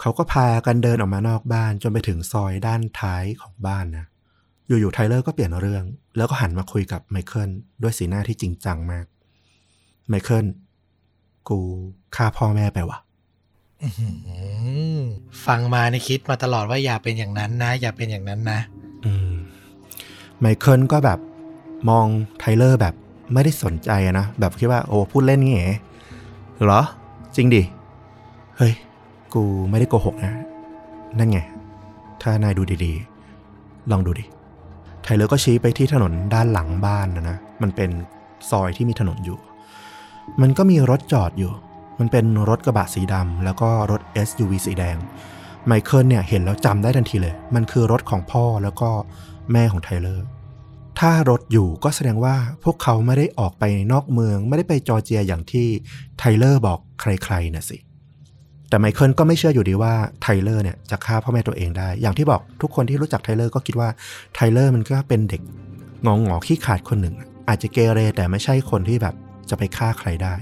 [0.00, 4.06] เขาก็พากันเดินออกมานอกบ้านจนไปถึงซอยด้านท้ายของบ้านนะ
[4.66, 5.84] อยู่ๆไทเลอร์ก็เปลี่ยนเรื่อง
[6.16, 7.50] แล้วก็หันมาคุยกับไมเคิล
[7.82, 9.06] ด้วยสีหน้าที่จริงจังมาก
[10.08, 10.46] ไมเคิล
[11.48, 11.58] กู
[12.16, 12.98] ฆ่าพ่อแม่ไปว่ะ
[15.46, 18.60] ฟังมาในคิดมาตลอดว่าอย่าเป็นอย่างนั้นนะ อย่าเป็นอย่างนั้นนะ
[20.40, 21.18] ไมเคิลก็แบบ
[21.90, 22.06] มอง
[22.38, 22.94] ไทเลอร์แบบ
[23.32, 25.74] ไม่ได้สนใจอะนะ แบบคิดว่าโอ้พูดเล่นงี้เหรอ
[26.64, 26.80] เหรอ
[27.36, 27.62] จริงดิ
[28.56, 28.72] เฮ้ย
[29.34, 30.32] กูไม่ได้โกหกนะ
[31.18, 31.38] นั่นไง
[32.22, 34.24] ถ้านายดูดีๆ ลองดูดิ
[35.02, 37.90] ไทเลอร์ก็ชี้ไปที่ถนนด้านหลังบ้านนะนะ มันเป็น
[38.50, 39.38] ซอยที่มีถนนอยู่
[40.40, 41.52] มันก็มีรถจอดอยู่
[41.98, 44.96] มันเป็นรถกระบะสีดำแล้วก็รถ SUV สีแดง
[45.66, 48.90] ไมเคิลเนี่ยเห็นแล้วจำได้ทันทีเลย มันคือรถของพ่อแล้วก็
[49.52, 50.26] แม่ของไทเลอร์
[51.00, 55.66] ถ้ารถอยู่ก็แสดงว่าพวกเขาไม่ได้ออกไปนอกเมือง ไม่ได้ไปจอร์เจียอย่างที่
[56.18, 57.78] ไทเลอร์บอกใครๆนะสิ
[58.68, 63.88] แต่ไมเคิลก็ไม่เชื่ออยู่ดีว่าไทเลอร์เนี่ยจะฆ่าพ่อแม่ตัวเองได้ อย่างที่บอกทุกคนที่รู้จักไทเลอร์ก็คิดว่า
[64.34, 65.42] ไทเลอร์มันก็เป็นเด็ก
[66.06, 67.14] หงองหงอขี้ขาดคนหนึ่ง
[67.48, 69.14] อาจจะเกเรแต่ไม่ใช่คนที่แบบ
[69.50, 70.34] จะไปฆ่าใครได้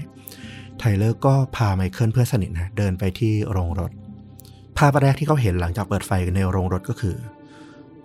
[0.79, 3.91] ไทเลอร์ก็พาไมเคิลเพื่อนสนิทนะเดินไปที่โรงรถ
[4.77, 7.15] ภาพแรกที่เขาเห็นหลังจากเปิดไฟในโรงรถก็คือ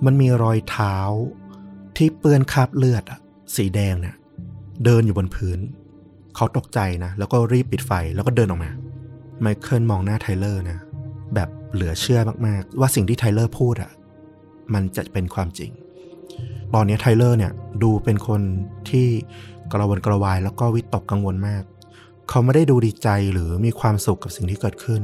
[0.05, 0.97] มันมีรอยเท้า
[1.97, 3.21] ที่เปื้อนคราบเลือดอะ
[3.57, 4.15] สีแดงเนี่ย
[4.85, 5.59] เดินอยู่บนพื้น
[6.37, 8.71] เขาตกใจนะ แล้วก็รีบปิดไฟแล้วก็เดินออกมา
[9.41, 10.79] ไมเคิลมองหน้าไทเลอร์นะ
[11.35, 13.91] แบบเหลือเชื่อมากๆ ว่าสิ่งที่ไทเลอร์พูดอะ
[14.75, 15.71] มันจะเป็นความจริง
[16.75, 17.53] ตอนนี้ไทเลอร์เนี่ย
[17.83, 18.41] ดูเป็นคน
[18.91, 19.07] ที่
[19.73, 21.63] กระวนกระวายแล้วก็วิตกกังวลมาก
[22.29, 25.01] เขาไม่ได้ดูดีใจหรือมีความสุขกับสิ่งที่เกิดขึ้น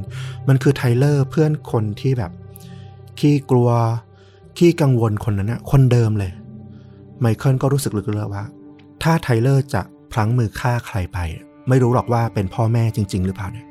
[0.49, 2.33] มันคือไทเลอร์เพื่อนคนที่แบบ
[3.19, 3.71] ขี้กลัว
[4.59, 6.33] ขี้กังวลคนนั้นนะคนเดิมเลย
[7.21, 8.45] ไมเคิลก็รู้สึกลึกๆว่า
[9.03, 9.83] ถ้าไทเลอร์จะ
[10.13, 11.19] พลั้งมือฆ่าใครไป
[11.69, 13.67] ไม่รู้หรอกว่าเป็นพ่อแม่จริง ๆ หรือเปล่าเนี่ย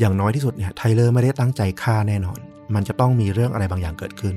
[0.00, 2.38] อย่างน้อยที่สุดเนี่ยไทเลอร์ไม่ได้ตั้งใจฆ่าแน่นอน
[2.74, 4.34] มันจะต้องมีเรื่องอะไรบางอย่างเกิดขึ้น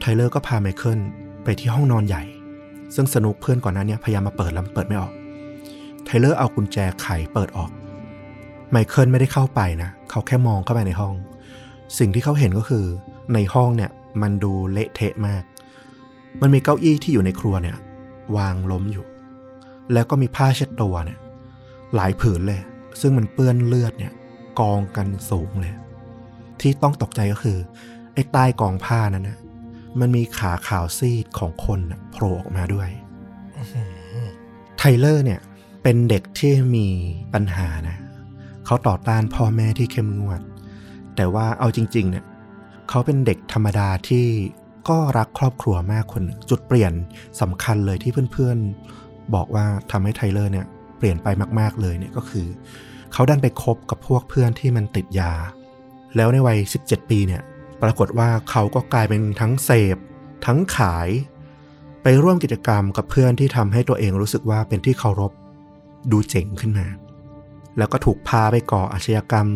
[0.00, 1.00] ไทเลอร์ก็พาไมเคิล
[1.44, 2.22] ไปที่ห้องนอนใหญ่
[2.94, 5.12] ซึ่งสนุกเพื่อนก่อนหน้านี้พยายามมาเปิดแล้วเปิดไม่ออก
[6.04, 7.70] ไทเลอร์เอากุญแจไขเปิดออก
[8.70, 11.14] ไมเคิลไม่ได้เข้าไปนะ เขาแค่มองเข้าไปในห้อง
[11.98, 12.84] สิ่งที่เขาเห็นก็คือ
[13.34, 13.90] ในห้องเนี่ย
[14.22, 15.42] มันดูเละเทะมาก
[16.40, 17.76] มันมีเก้าอี้ที่อยู่ในครัวเนี่ย
[18.36, 19.06] วางล้มอยู่
[19.92, 21.18] แล้วก็มีผ้าเช็ดตัวเนี่ย
[21.94, 22.60] หลายผืนเลย
[23.00, 24.12] ซึ่งมันเปื้อนเลือดเนี่ย
[24.60, 25.74] กองกันสูงเลย
[26.60, 27.58] ที่ต้องตกใจก็คือ
[28.14, 29.38] ไอ้ใต้กองผ้านั้นนะ
[30.00, 32.88] มันมีขาขาวซีดของคนน่ะโผล่ออกมาด้วย
[34.78, 35.40] ไทเลอร์เนี่ย
[35.82, 36.88] เป็นเด็กที่มี
[37.34, 37.98] ปัญหานะ
[38.66, 40.40] เขาต่อต้านพ่อแม่ที่เข้มงวด
[41.16, 42.24] แต่ว่าเอาจริง ๆ เนี่ย
[42.88, 44.26] เขาเป็นเด็กธรรมดาที่
[44.88, 46.92] ก็รักครอบครัวมากคนหนึ่งจุดเปลี่ยน
[47.40, 50.66] สำคัญเลยที่เพื่อนๆ บอกว่าทำให้ไทเลอร์เนี่ย
[50.98, 52.46] เปลี่ยนไปมาก ๆเลยเนี่ยก็คือ
[53.12, 55.32] เขาดันไปคบกับพวกเพื่อนที่มันติดยา
[56.16, 57.42] แล้วในวัย 17 ปีเนี่ย
[57.82, 59.96] ปรากฏว่าเขาก็กลายเป็นทั้งเสพ
[60.46, 61.08] ทั้งขาย
[62.02, 65.32] ไปร่วมกิจกรรมกับเพื่อนที่ทำให้ตัวเองรู้สึกว่าเป็นที่เคารพ
[66.10, 66.86] ดูเจ๋งขึ้นมา
[67.78, 69.48] แล้วก็ถูกพาไปก่ออาชญากรรม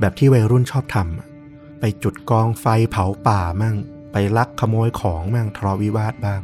[0.00, 3.76] แบบที่วัยรุ่นชอบทำไปจุดกองไฟเผาป่ามั่ง
[4.12, 6.40] ไปลักขโมยของมั่งทะเลาะวิวาทบ้าง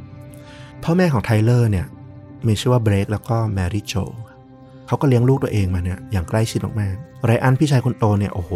[0.82, 1.86] พ่อแม่ของไทเลอร์เนี่ย
[2.46, 3.94] มีชื่อว่าเบลคแล้วก็แมรี่โจ
[4.86, 8.52] เขาก็เลี้ยงลูกตัวเองมาเนี่ยอย่างใกล้ชิดมากๆไรอันพี่ชายคนโตเนี่ยโอ้โห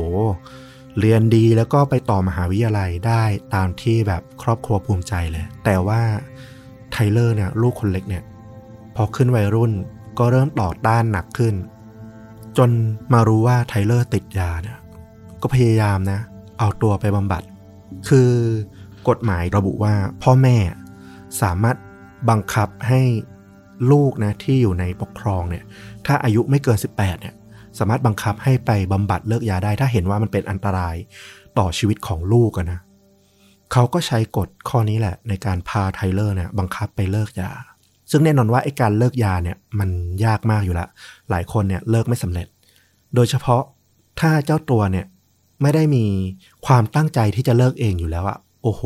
[1.00, 3.22] เรียนดีแล้วก็ไปต่อมหาวิทยาลัยได้
[3.54, 6.00] ตามที่แบบครอบครัวภูมิใจเลย แต่ว่า
[6.92, 8.22] ไทเลอร์เนี่ยลูกคนเล็กเนี่ย
[8.96, 9.72] พอขึ้นวัยรุ่น
[10.18, 11.54] ก็เริ่มต่อต้านหนักขึ้น
[12.58, 12.70] จน
[13.12, 14.78] มารู้ว่าไทเลอร์ติดยาเนี่ย
[15.42, 16.20] ก็พยายามนะ
[16.58, 17.42] เอาตัวไปบำบัด
[18.08, 18.30] คือ
[19.08, 20.56] กฎหมายระบุว่าพ่อแม่
[21.42, 21.76] สามารถ
[22.30, 23.02] บังคับให้
[23.92, 25.64] ลูกนะที่อยู่ในปกครองเนี่ย
[26.06, 27.34] ถ้าอายุไม่เกิน 18เนี่ย
[27.78, 30.96] สามารถบังคับให้ไปบำบัดเลิกยาได้ ถ้าเห็นว่ามันเป็นอันตราย
[31.58, 32.80] ต่อชีวิตของลูกนะ
[33.72, 37.52] เขาก็ใช้กฎข้อนี้แหละ ในการพาไทเลอร์เนี่ยบังคับไปเลิกยา
[38.10, 39.90] ซึ่งแน่นอนว่าไอ้การเลิกยาเนี่ยมัน
[40.24, 40.86] ยากมากอยู่ละ
[41.30, 42.46] หลายคนเนี่ยเลิกไม่สำเร็จ
[43.14, 43.62] โดยเฉพาะ
[44.20, 45.06] ถ้าเจ้าตัวเนี่ย
[45.62, 46.04] ไม่ได้มี
[46.66, 48.82] ความตั้งใจที่จะเลิกเองอยู่แล้วอะโอ้โห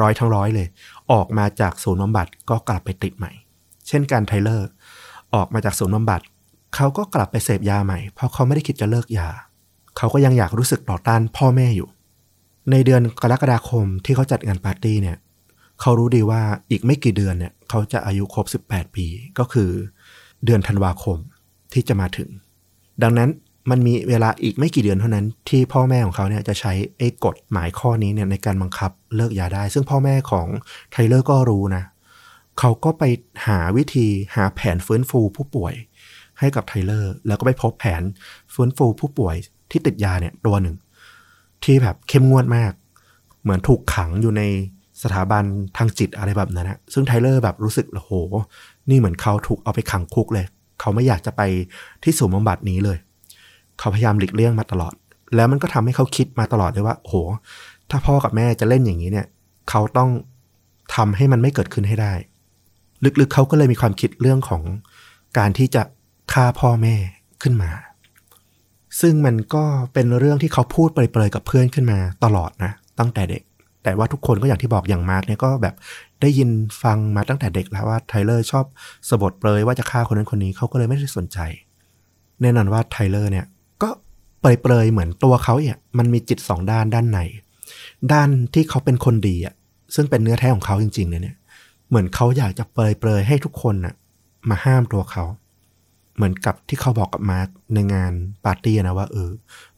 [0.00, 0.66] ร้อยทั้งร้อยเลย
[1.12, 3.32] ออกมาจากศูนย์บำบัดก็กลับไปติดใหม่
[3.88, 4.68] เช่นกันไทเลอร์
[5.34, 6.20] ออกมาจากศูนย์บำบัด
[6.74, 9.28] เขาก็กลับไปเสพยาใหม่ เพราะเขาไม่ได้คิดจะเลิกยา
[9.96, 11.88] เขาก็ยังอยากรู้สึกต่อต้านพ่อแม่อยู่
[12.70, 15.16] ในเดือนกรกฎาคมที่เขาจัดงานปาร์ตี้เนี่ย
[15.80, 19.06] เขารู้ดีว่าอีกไม่กี่เดือนเนี่ยเขาจะอายุครบ 18 ปี
[19.38, 19.70] ก็คือ
[20.44, 21.18] เดือนธันวาคม
[21.72, 22.28] ที่จะมาถึง
[23.02, 23.30] ดังนั้น
[23.70, 30.46] มันมีเวลาอีกไม่กี่เดือนเท่านั้น ที่พ่อแม่ของเขาเนี่ยจะใช้ไอ้กฎหมายข้อนี้เนี่ยในการบังคับเลิกยาได้ ซึ่งพ่อแม่ของ
[30.92, 31.84] ไทเลอร์ก็รู้นะ
[32.58, 33.04] เขาก็ไป
[33.46, 35.74] หาวิธีหาแผนฟื้นฟูผู้ป่วย
[36.38, 38.02] ให้กับไทเลอร์ แล้วก็ไปพบแผน
[38.54, 39.36] ฟื้นฟูผู้ป่วย
[39.70, 40.76] ที่ติดยาเนี่ยตัวหนึ่ง
[41.64, 42.72] ที่แบบเข้มงวดมาก
[43.42, 44.42] เหมือนถูกขังอยู่ใน
[45.02, 45.44] สถาบัน
[45.76, 48.12] ทางจิตอะไรแบบนั้นนะซึ่งไทเลอร์แบบรู้สึกโอ้โห
[48.90, 50.46] นี่เหมือนเขาถูกเอาไปขังคุกเลย
[50.80, 51.42] เขาไม่อยากจะไป
[52.02, 52.98] ที่ศูนย์บำบัดนี้เลย
[53.78, 54.94] เขาพยายามหลีกเลี่ยงมาตลอด
[55.34, 57.16] แล้วมันก็ทำให้เขาคิดมาตลอดเลยว่าโอ้โห
[57.90, 59.26] ถ้าพ่อกับแม่จะเล่นอย่างนี้เนี่ย
[59.70, 60.10] เขาต้อง
[60.94, 62.12] ทำให้มันไม่เกิดขึ้นให้ได้
[63.20, 64.62] ลึกๆเขาก็เลยมีความคิดเรื่องของ
[65.38, 65.82] การที่จะ
[66.32, 66.94] ฆ่าพ่อแม่
[67.42, 67.70] ขึ้นมา
[69.00, 73.42] ซึ่งมันก็เป็นเรื่องที่เขาพูดเปรยๆกับเพื่อนขึ้นมาตลอดนะ ตั้งแต่เด็ก
[73.88, 75.74] แต่ว่าทุกคนก็อย่างที่บอกอย่างมาร์กเนี่ยก็แบบ
[76.20, 76.50] ได้ยิน
[76.82, 78.64] ฟังมาตั้งแต่เด็กแล้วว่าไทเลอร์ชอบ
[79.08, 81.38] สบถเปรยว่าจะฆ่าคนนั้นคนนี้เขาก็เลยไม่ได้สนใจ
[82.40, 83.46] แน่นอนว่าไทเลอร์เนี่ย
[83.82, 83.90] ก็
[84.40, 87.18] เปรยๆเหมือนตัวเขาเนี่ยมันมีจิตสองด้านด้านใน
[88.12, 89.54] ด้านที่เขาเป็นคนดีอะ
[89.94, 91.36] ซึ่งเป็นเนื้อแท้ของเขาจริงๆเนี่ย
[91.88, 93.94] เหมือนเขาอยากจะเปรยเปรยให้ทุกคนน่ะ
[94.48, 95.24] มาห้ามตัวเขา
[96.16, 98.12] เหมือนกับที่เขาบอกกับมาร์กในงาน
[98.44, 99.30] ปาร์ตี้นะว่าเออ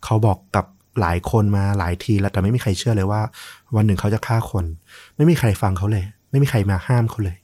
[0.04, 0.64] เขาบอกกับ
[1.00, 3.20] หลายคนมาหลายทีแล้วแต่ไม่มีใครเชื่อเลยว่า
[3.76, 4.64] วันหนึ่งเขาจะฆ่าคน
[5.16, 7.36] ไม่มีใครฟังเขาเลย ไม่มีใครมาห้ามเขาเลย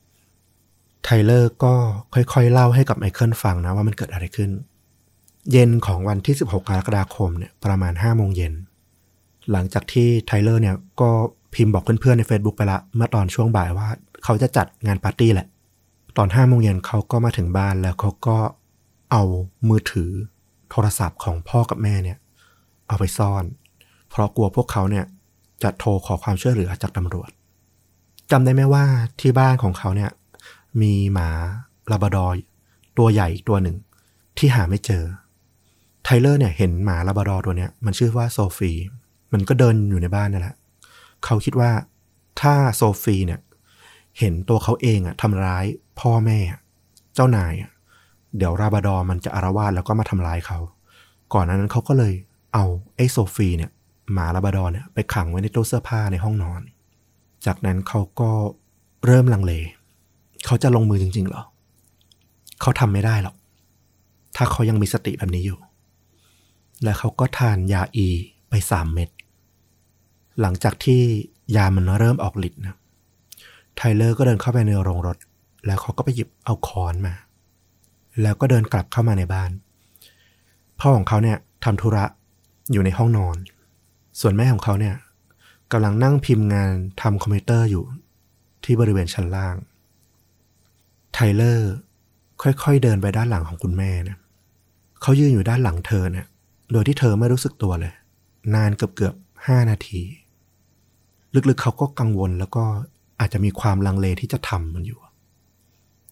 [1.05, 1.74] ไทเลอร์ก็
[2.14, 4.51] ค่อยๆ เล่าให้กับไมเคิลฟังนะว่ามันเกิดอะไรขึ้น
[5.53, 8.53] เย็นของวันที่ 16 กรกฎาคมเนี่ยประมาณ5โมงเย็น
[9.53, 11.11] หลังจากที่ไทเลอร์เนี่ยก็
[11.55, 13.88] พิมพ์บอกเพื่อนๆใน Facebook ไปละเมื่อตอนช่วงบ่ายว่า
[14.24, 15.49] เขาจะจัดงานปาร์ตี้แหละ
[16.16, 18.38] ตอน5โมงเย็นเขาก็มาถึงบ้านแล้วเขาก็
[19.12, 19.24] เอา
[19.68, 20.11] มือถือ
[20.70, 22.18] โทรศัพท์ของพ่อกับแม่เนี่ย
[22.89, 23.45] เอาไปซ่อน
[24.11, 25.05] เพราะกลัวพวกเขาเนี่ย
[25.62, 27.30] จะโทรขอความช่วยเหลือจากตำรวจ
[28.30, 28.84] จำได้ไหมว่า
[29.20, 30.11] ที่บ้านของเขาเนี่ย
[30.82, 31.28] มีหมา
[31.91, 32.34] ลาบราดอร์
[32.99, 33.76] ตัวใหญ่ตัวหนึ่ง
[34.39, 35.05] ที่หาไม่เจอ
[36.05, 38.72] ไทเลอร์เนี่ยเห็นหมาลาบราดอตัวเนี้ยมันชื่อว่าโซฟี
[39.32, 40.57] มันก็เดินอยู่ในบ้านนั่นแหละ
[41.24, 41.70] เขาคิดว่า
[42.41, 43.41] ถ้าโซฟีเนี่ย
[44.18, 45.64] เห็นตัวเขาเองอะทำร้าย
[46.01, 46.39] พ่อแม่
[47.14, 47.53] เจ้านาย
[48.37, 50.59] เดี๋ยวราบราดอมันจะอารวาสแล้วก็มาทำร้ายเขา
[51.32, 52.12] ก่อนหนานั้นเขาก็เลย
[52.57, 53.70] เอาไอ้โซฟีเนี่ย
[54.12, 56.61] หมาลาบาดอร์เนี่ยไปขังไว้ในตู้เสื้อผ้าในห้องนอน
[57.46, 58.30] จากนั้นเขาก็
[59.07, 59.52] เริ่มลังเล
[60.46, 61.42] เขาจะลงมือจริงๆหรอ
[62.61, 63.34] เขาทำไม่ได้หรอก
[64.36, 65.59] ถ้าเขายังมีสติแบบนี้อยู่
[66.82, 68.09] และเขาก็ทานยาอี
[68.48, 69.09] ไปสามเม็ด
[70.40, 71.00] หลังจากที่
[71.57, 72.76] ยามันเริ่มออกฤทธิ์นะ
[73.76, 75.16] ไทเลอร์ก็เดินเข้าไปในโรงรถ
[75.66, 77.14] แล้วเขาก็ไปหยิบเอาค้อนมา
[78.22, 79.50] แล้วก็เดินกลับเข้ามาในบ้าน
[80.80, 82.04] พ่อของเขาเนี่ยทำธุระ
[82.72, 83.36] อยู่ในห้องนอน
[84.20, 84.94] ส่วนแม่ของเขาเนี่ย
[85.72, 87.84] กำลังนั่งพิมพ์งานทำคอมพิวเตอร์อยู่
[88.64, 89.56] ที่บริเวณชั้นล่าง
[91.12, 91.72] ไทเลอร์
[92.42, 94.18] ค่อยๆเดินไปด้านหลังของคุณแม่นะ
[95.02, 96.26] เขายืนอยู่ด้านหลังเธอเนี่ย
[96.72, 97.92] โดยที่เธอไม่รู้สึกตัวเลย
[98.54, 99.14] นานเกือบเกือบ
[99.46, 100.00] ห้านาที
[101.48, 102.64] ลึกๆเขาก็กังวลแล้วก็
[103.20, 105.00] อาจจะมีความลังเลที่จะทำมันอยู่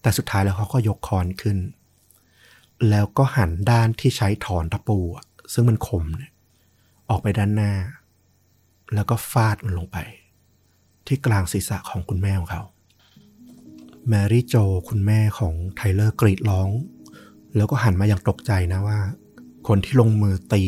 [0.01, 1.57] แต่สุดท้ายแล้วเขาก็ยกคอนขึ้น
[2.89, 4.97] แล้วก็หันด้านที่ใช้ถอนตะปู
[5.53, 6.31] ซึ่งมันคมเนี่ย
[7.09, 7.73] ออกไปด้านหน้า
[8.93, 9.97] แล้วก็ฟาดมันลงไป
[11.07, 12.63] ที่กลางศีรษะของคุณแม่ของเขา
[14.09, 14.55] แมรี่โจ
[14.89, 16.69] คุณแม่ของไทเลอร์กรีดร้อง
[17.55, 18.99] แล้วก็หันมาอย่างตกใจนะว่า
[19.67, 20.63] คนที่ลงมือตี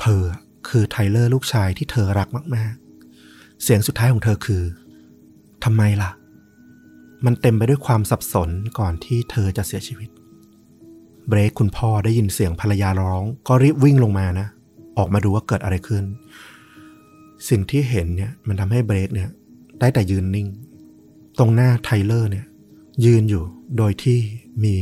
[0.00, 0.22] เธอ
[0.68, 2.74] คือไทเลอร์ลูกชายที่เธอรักมาก
[3.18, 4.62] ๆ เสียงสุดท้ายของเธอคือ
[5.64, 6.10] ทำไมล่ะ
[7.24, 10.10] มันเต็มไปด้วยความสับสนก่อนที่เธอจะเสียชีวิต
[11.28, 14.48] เบรคคุณพ่อได้ยินเสียงภรรยาร้อง ก็รีบวิ่งลงมานะ
[14.98, 16.04] ออกมาดูว่าเกิดอะไรขึ้น
[17.48, 19.30] สิ่งที่เห็นเนี่ย มันทำให้เบรคเนี่ย
[19.80, 20.48] ได้แต่ยืนนิ่ง
[21.38, 22.46] ตรงหน้าไทเลอร์เนี่ย
[23.04, 23.44] ยืนอยู่
[23.76, 24.18] โดยที่
[24.64, 24.74] มี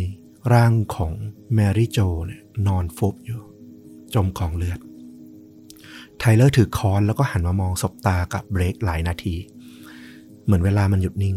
[0.53, 1.12] ร่างของ
[1.55, 3.41] แมรี่โจเนี่ยนอนฟุบอยู่
[4.15, 4.79] จมกองเลือด
[6.19, 9.35] ไทเลอร์ถือค้อนแล้วก็หันมามองสบตากับเบรคหลายนาที
[10.45, 11.37] เหมือนเวลามันหยุดนิ่ง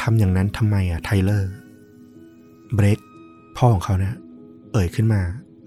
[0.00, 1.52] ทำอย่างนั้นทำไมอะไทเลอร์
[2.74, 2.98] เบรค
[3.56, 4.14] พ่อของเขาเนี่ย
[4.72, 5.20] เอ่ยขึ้นมา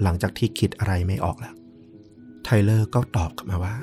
[0.03, 1.53] หลังจากที่คิดอะไรไม่ออกแล้ว
[2.49, 3.75] ไทเลอร์ก็ตอบกลับมาว่า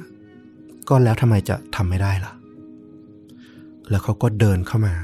[0.89, 2.33] ก็แล้วทำไมจะทำไม่ได้ล่ะ
[3.91, 4.95] แล้วเขาก็เดินเข้ามา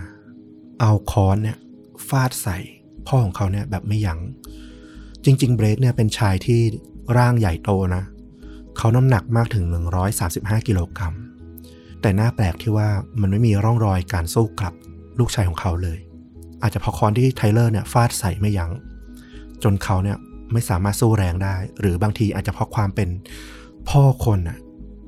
[0.80, 1.58] เอาค้อนเนี่ย
[2.08, 2.58] ฟาดใส่
[3.06, 4.20] พ่อของเขาเนี่ยแบบไม่ยัง้ง
[5.24, 6.60] จริง ๆ เบรกเนี่ยเป็นชายที่
[7.16, 8.02] ร่างใหญ่โตนะ
[8.76, 9.64] เขาน้ำหนักมากถึง
[10.16, 11.14] 135 กิโลกรัม
[12.00, 12.88] แต่น่าแปลกที่ว่า
[13.20, 14.74] มันไม่มีร่องรอยการสู้กลับ
[15.18, 15.98] ลูกชายของเขาเลย
[16.62, 18.70] อาจจะเพราะค้อนที่ไทเลอร์เนี่ยฟาดใส่ไม่ยั้ง
[19.62, 20.18] จนเขาเนี่ย
[20.52, 23.08] ไม่สามารถสู้แรงได้ หรือบางทีอาจจะเพราะความเป็น
[23.88, 24.58] พ่อคนน่ะ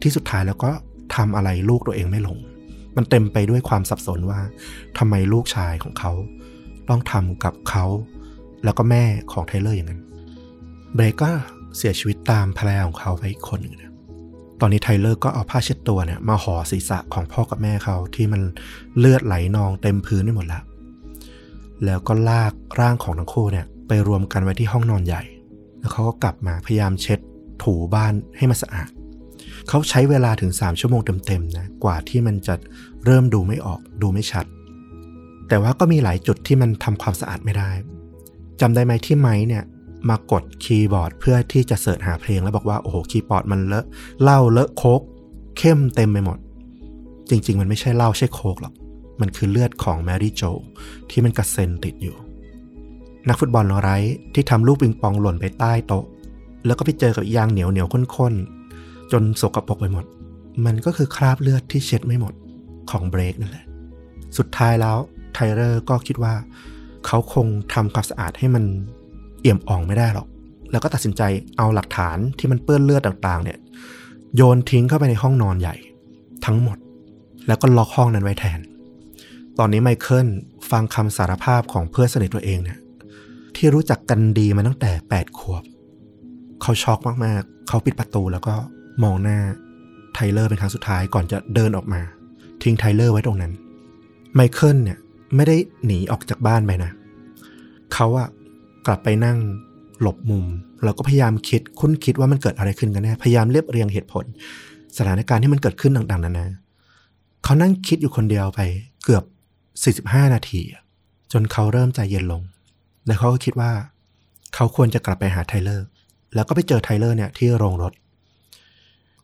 [0.03, 0.71] ที่สุดท้ายแล้วก็
[1.17, 2.39] ทำอะไรลูกตัวเองไม่ลง
[2.97, 4.41] มันเต็มไปด้วยความสับสนว่า
[4.99, 6.13] ทำไมลูกชายของเขา
[6.89, 7.85] ต้องทำกับเขา
[8.65, 10.03] แล้วก็แม่ของไทเลอร์อย่างนั้น
[10.95, 11.31] เบรกก็
[11.77, 13.93] เสียชีวิตตามภรรยาของเขาไปอีกคนหนึ่งนะ
[14.61, 18.43] ตอนนี้ไทเลอร์ก็เอาผ้าเช็ดตัวเนี่ยมาห่อศีรษะของพ่อกับแม่เขาที่มัน
[18.99, 20.63] เลือดไหลนองเต็มพื้นไปหมดแล้ว
[21.85, 25.23] แล้วก็ลากร่างของทั้งคู่เนี่ยไปรวมกันไว้ที่ห้องนอนใหญ่
[25.83, 27.19] แล้วเขาก็กลับมาพยายามเช็ด
[27.63, 28.89] ถูบ้านให้มันสะอาด
[29.69, 32.55] เขาใช้เวลาถึง 3 ชั่วโมงเต็มๆนะกว่าที่มันจะ
[33.05, 34.47] เริ่มดูไม่ออกดูไม่ชัด
[35.49, 37.71] แต่ว่าก็มีหลายจุดที่มันทำความสะอาดไม่ได้
[38.61, 39.65] จำได้ไหมที่ไม้เนี่ย
[40.09, 43.87] มากดคีย์บอร์ดเพื่อที่จะเสิร์ชหาเพลงแล้วบอกว่าโอ้โหคีย์บอร์ดมันเลอะ
[44.23, 45.03] เหล้าเลอะโคก
[45.59, 46.39] เข้มเต็มไปหมด
[47.31, 48.75] จริง ๆ มันไม่ใช่เหล้าใช่โคกหรอก
[49.21, 50.43] มันคือเลือดของแมรี่โจ
[51.11, 52.17] ที่มันกระเซ็นติดอยู่
[53.29, 53.97] นักฟุตบอลไร้
[54.35, 56.05] ที่ทำลูกปิงปองหล่นไปใต้โต๊ะ
[56.67, 60.05] แล้วก็ไปเจอกับยางเหนียวเหนียวข้นๆ จนสกปรกไปหมด
[60.67, 62.35] มันก็คือคราบเลือดที่เช็ดไม่หมด
[62.91, 63.65] ของเบรกนั่นแหละ
[64.39, 64.97] สุดท้ายแล้ว
[65.35, 66.35] ไทเลอร์ก็คิดว่า
[67.07, 68.65] เขาคงทำความสะอาดให้มัน
[69.41, 70.27] เอี่ยมอ่องไม่ได้หรอก
[70.71, 71.23] แล้วก็ตัดสินใจ
[71.57, 73.59] เอาหลักฐานที่มันเปื้อนเลือดต่างๆ เนี่ย
[74.37, 75.75] โยนทิ้งเข้าไปในห้องนอนใหญ่
[76.45, 76.77] ทั้งหมด
[77.47, 78.61] แล้วก็ล็อกห้องนั้นไว้แทน
[79.59, 80.29] ตอนนี้ไมเคิล
[80.71, 82.79] ฟังคำสารภาพของเพื่อนสนิทตัวเองเนี่ย
[83.57, 85.63] ที่รู้จักกันดีมาตั้งแต่8ขวบ
[86.63, 88.55] เขาช็อกมากๆ เขาปิดประตูแล้วก็
[89.03, 89.39] มองหน้า
[90.15, 92.01] ไทเลอร์เป็นครั้งสุดท้ายก่อนจะเดินออกมา
[92.63, 93.53] ทิ้งไทเลอร์ไว้ตรงนั้น
[94.35, 94.99] ไมเคิลเนี่ย
[95.37, 96.91] ไม่ได้หนีออกจากบ้านไปนะ
[97.95, 98.29] เขาอะ
[98.87, 99.39] กลับไปนั่ง
[100.01, 100.45] หลบมุม
[100.85, 104.25] แล้วก็พยายามคิดครุ่นคิดว่ามันเกิดอะไรขึ้นกันแน่พยายามเรียบเรียงเหตุผล
[104.99, 106.47] สถานการณ์ที่มันเกิดขึ้นต่างๆนานา
[107.45, 108.61] เขานั่งคิดอยู่คนเดียวไป
[109.05, 109.25] เกือบ
[110.21, 110.61] 45 นาที
[111.33, 112.43] จนเขาเริ่มใจเย็นลง
[113.07, 113.73] แล้วเขาก็คิดว่า
[114.55, 115.87] เขาควรจะกลับไปหาไทเลอร์
[116.35, 117.93] แล้วก็ไปเจอไทเลอร์เนี่ยที่โรงรถ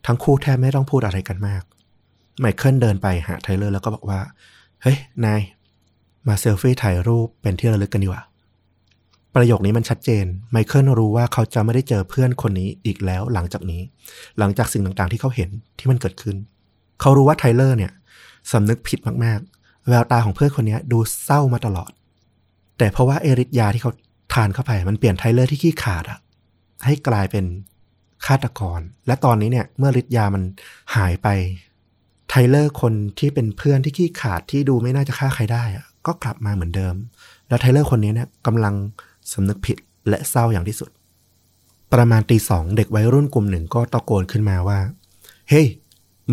[0.07, 1.63] ทั้งคู่แทบไม่ต้องพูดอะไรกันมาก
[2.41, 4.21] ไมเคิลเดินไปหาไทเลอร์แล้วก็บอกว่า
[4.83, 5.41] เฮ้ย นาย
[6.29, 8.23] มาเซลฟี่ถ่ายรูปเป็นที่ระลึกกันดีกว่า
[9.35, 13.83] ประโยคนี้มันชัดเจน ไมเคิลรู้ว่าเขาจะไม่ได้เจอเพื่อนคนนี้อีกแล้วหลังจากนี้
[14.39, 16.37] หลังจากสิ่งต่างๆที่เขาเห็นที่มันเกิดขึ้น
[17.01, 17.93] เขารู้ว่าไทเลอร์เนี่ย
[18.53, 21.91] สำนึกผิดมากๆ แววตาของเพื่อนคนนี้ดูเศร้ามาตลอด
[22.79, 23.93] แต่เพราะว่าไอ้ฤทธิ์ยาที่เขา
[24.35, 26.19] ทานเข้าไป มันเปลี่ยนไทเลอร์ที่ขี้ขลาดอะ
[26.87, 27.45] ให้กลายเป็น
[28.27, 30.43] ฆาตกร และตอนนี้เนี่ย เมื่อฤทธิ์ยามัน
[30.97, 31.29] หายไป
[32.29, 36.95] ไทเลอร์คนที่เป็นเพื่อนที่ขี้ขลาดที่ดูไม่น่าจะฆ่าใครได้อะก็กลับมาเหมือนเดิม
[37.49, 38.75] แล้วไทเลอร์คนนี้เนี่ยกำลัง
[39.33, 39.77] สำนึกผิด
[40.09, 40.91] และเศร้าอย่างที่สุด
[41.93, 44.79] ประมาณตีสองเด็กวัยรุ่นกลุ่มหนึ่งก็ตะโกนขึ้นมาว่า
[45.49, 45.67] เฮ้ย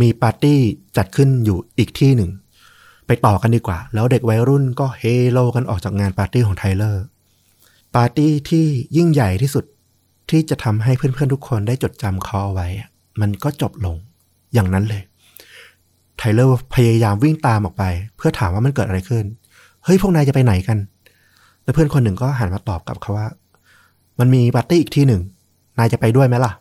[0.02, 0.60] มีปาร์ตี้
[0.98, 2.32] จัดขึ้นอยู่อีกที่หนึ่ง
[3.08, 7.04] ไปต่อกันดีกว่า แล้วเด็กวัยรุ่นก็เฮโลกันออกจากงานปาร์ตี้ของไทเลอร์
[7.96, 8.66] ปาร์ตี้ที่
[8.98, 9.66] ยิ่งใหญ่ที่สุด
[10.30, 12.68] ที่จะทำให้เพื่อนๆทุกคนได้จดจำเขาเอาไว้
[13.22, 13.96] มันก็จบลง
[14.54, 15.02] อย่างนั้นเลย
[16.18, 17.84] ไทเลอร์พยายามวิ่งตามออกไป
[18.18, 19.26] เพื่อถามว่ามันเกิดอะไรขึ้น
[19.84, 20.78] เฮ้ยพวกนายจะไปไหนกัน
[21.64, 23.28] แล้วเพื่อนคนหนึ่งก็หันมาตอบกับเขาว่า
[24.20, 25.22] มันมีปาร์ตี้อีกที่หนึ่ง
[25.80, 26.52] นายจะไปด้วยไหมล่ะ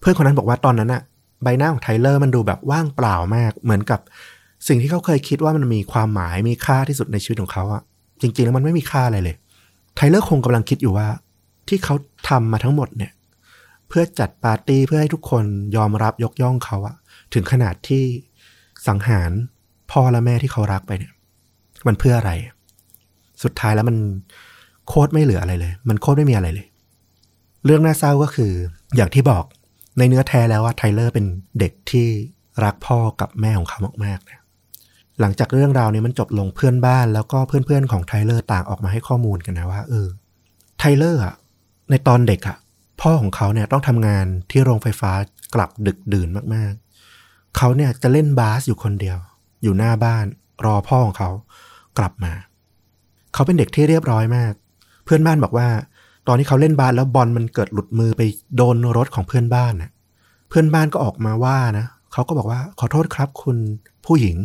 [0.00, 1.02] เพื่อนคนนั้นบอกว่าตอนนั้นอะ
[1.42, 4.00] ใบหน้าของไทเลอร์มันดูแบบว่างเปล่ามาก เหมือนกับ
[4.66, 7.82] สิ่งที่เขาเคยคิดว่ามันมีความหมายมีค่าที่สุดในชีวิตของเขาอะ
[8.20, 9.36] จริงๆแล้วมันไม่มีค่าอะไรเลย
[9.94, 11.08] ไทเลอร์คงกำลังคิดอยู่ว่า
[11.68, 11.94] ที่เขา
[12.28, 13.12] ทำมาทั้งหมดเนี่ย
[13.88, 15.44] เพื่อจัดปาร์ตี้เพื่อให้ทุกคน
[15.76, 16.94] ยอมรับยกย่องเขาอะ
[17.34, 18.04] ถึงขนาดที่
[18.86, 19.30] สังหาร
[19.90, 21.12] พ่อและแม่ที่เขารักไปเนี่ย
[21.86, 22.32] มันเพื่ออะไร
[23.42, 23.96] สุดท้ายแล้วมัน
[24.88, 26.66] โคตรไม่เหลืออะไรเลย มันโคตรไม่มีอะไรเลย
[27.64, 28.52] เรื่องน่าเศร้าก็คือ
[28.96, 29.44] อย่างที่บอก
[29.98, 31.26] ในเนื้อแท้แล้วว่าไทเลอร์เป็น
[31.58, 32.06] เด็กที่
[32.64, 34.40] รักพ่อกับแม่ของเขามากๆนะ
[35.20, 40.08] หลังจากเรื่องราวนี้มันจบลงเพื่อนบ้านแล้วก็เพื่อนๆของไทเลอร์ต่างออกมาให้ข้อมูลกันนะว่าเออ
[40.78, 41.34] ไทเลอร์อะ
[41.90, 42.56] ในตอนเด็กอะ
[43.00, 45.10] พ่อของเขาเนี่ยต้องทำงานที่โรงไฟฟ้า
[45.54, 49.18] กลับดึกดื่นมากๆ เขาเนี่ยจะเล่นบาสอยู่คนเดียว
[49.62, 50.24] อยู่หน้าบ้าน
[50.64, 51.30] รอพ่อของเขา
[51.98, 52.32] กลับมา
[53.34, 54.52] เขาเป็นเด็กที่เรียบร้อยมาก
[55.04, 55.68] เพื่อนบ้านบอกว่า
[56.26, 58.22] ตอนที่เขาเล่นบาสแล้วบอลมันเกิดหลุดมือไป
[58.56, 59.90] โดนรถของเพื่อนบ้านน่ะ
[60.48, 63.56] เพื่อนบ้านก็ออกมาว่านะเขาก็บอกว่าขอโทษครับคุณ
[64.06, 64.36] ผู้หญิง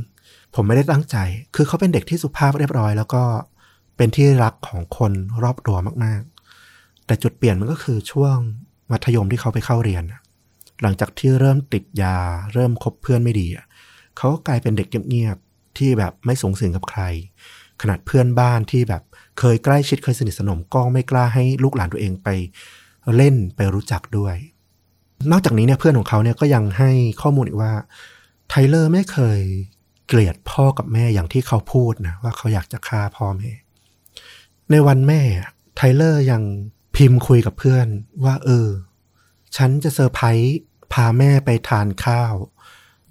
[0.55, 1.17] ผมไม่ได้ตั้งใจ
[1.55, 3.23] คือเขาเป็นเด็กที่สุภาพเรียบร้อย แล้วก็
[3.97, 5.11] เป็นที่รักของคน
[5.43, 6.21] รอบตัวมาก
[7.05, 8.37] แต่จุดเปลี่ยนมันก็คือช่วง
[8.91, 10.03] มัธยมที่เขาไปเข้าเรียน
[10.81, 12.17] หลังจากที่เริ่มติดยา
[12.53, 13.47] เริ่มคบเพื่อนไม่ดี
[14.17, 17.01] เขาก็กลายเป็นเด็กเงียบๆที่แบบไม่สงสิงกับใคร
[17.81, 19.03] ขนาดเพื่อนบ้านที่แบบ
[19.39, 22.29] เคยใกล้ชิดเคยสนิทสนมก็ไม่กล้าให้ลูกหลานตัวเองไป
[23.15, 24.35] เล่นไปรู้จักด้วย
[25.31, 26.91] นอกจากนี้เนี่ยเพื่อนของเขาเนี่ยก็ยังให้
[27.21, 27.73] ข้อมูลอีกว่า
[28.49, 29.39] ไทเลอร์ไม่เคย
[30.07, 33.51] เกลียดพ่อกับแม่อย่างที่เขาพูดนะว่าเขาอยากจะฆ่าพ่อแม่
[34.71, 35.21] ในวันแม่
[35.75, 36.41] ไทเลอร์ยัง
[36.95, 37.87] พิมพ์คุยกับเพื่อน
[38.25, 38.69] ว่า เออ
[39.57, 40.57] ฉันจะเซอร์ไพรส์
[40.93, 42.33] พาแม่ไปทานข้าว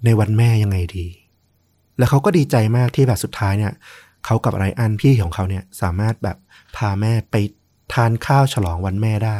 [0.05, 1.07] ในวันแม่ยังไงดี
[1.97, 3.73] แล้วเขาก็ดีใจมากที่แบบสุดท้ายเนี่ย
[4.25, 6.37] เขากับไรอันพี่ของเขาเนี่ยสามารถแบบ
[6.75, 7.35] พาแม่ไป
[7.93, 9.39] ทานข้าวฉลองวันแม่ได้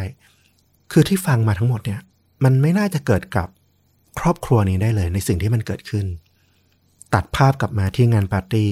[0.92, 2.00] คือที่ฟังมาทั้งหมดเนี่ย
[2.44, 3.48] มันไม่น่าจะเกิดกับ
[4.20, 6.06] ครอบครัวนี้ได้เลยในสิ่งที่มันเกิดขึ้น
[7.14, 8.70] ตัดภาพกลับมาที่งานปาร์ตี้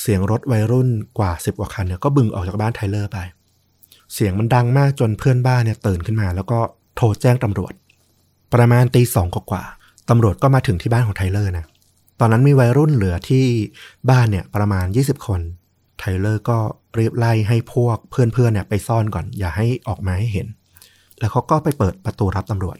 [0.00, 0.88] เสียงรถวัยรุ่น
[1.18, 3.18] กว่าสิบกว่าคันเนี่ยก็บึงออกจากบ้านไทเลอร์ไป
[4.14, 6.58] เสียงมันดังมากจนเพื่อนบ้านเนี่ยตื่นขึ้นมา แล้วก็
[6.96, 7.72] โทรแจ้งตำรวจ
[8.54, 9.62] ประมาณตีสองกว่า
[10.10, 11.66] ตำรวจก็มาถึงที่บ้านของไทเลอร์นะ
[12.20, 13.44] ตอนนั้นมีวัยรุ่นเหลือที่
[14.10, 15.40] บ้านเนี่ยประมาณ 20 คน
[15.98, 16.58] ไทเลอร์ก็
[16.98, 20.46] รีบไล่ให้พวกเพื่อนๆเนี่ยไปซ่อนก่อน อย่าให้ออกมาให้เห็น
[21.18, 22.76] แล้วเขาก็ไปเปิดประตูรับตำรวจ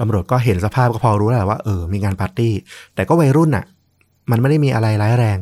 [0.00, 2.52] ตำรวจก็เห็นสภาพก็พอรู้แล้วว่าเออ มีงานปาร์ตี้
[2.94, 3.64] แต่ก็วัยรุ่นอะ
[4.30, 5.38] มันไม่ได้มีอะไรร้ายแรง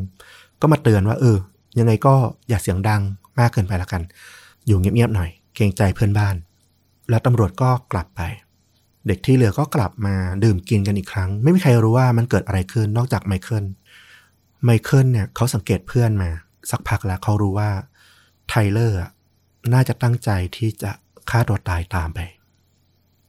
[0.60, 1.38] ก็มาเตือนว่า เออ
[1.78, 2.14] ยังไงก็
[2.48, 3.02] อย่าเสียงดัง
[3.38, 4.02] มากเกินไปละกัน
[4.66, 6.34] อยู่เงียบๆหน่อย เกรงใจเพื่อนบ้าน
[7.10, 8.20] แล้วตำรวจก็กลับไป
[9.06, 10.14] เด็กที่เหลือก็กลับมา
[10.44, 13.64] ดื่มกินกันอีกครั้ง ไม่มีใครรู้ว่ามันเกิดอะไรขึ้นนอกจากไมเคิล
[14.64, 16.30] ไมเคิลเนี่ยเขาสังเกตเพื่อนมา
[16.70, 17.70] สักพักแล้วเขารู้ว่า
[18.48, 18.98] ไทเลอร์
[19.72, 20.90] น่าจะตั้งใจที่จะ
[21.30, 22.20] ฆ่าตัวตายตามไป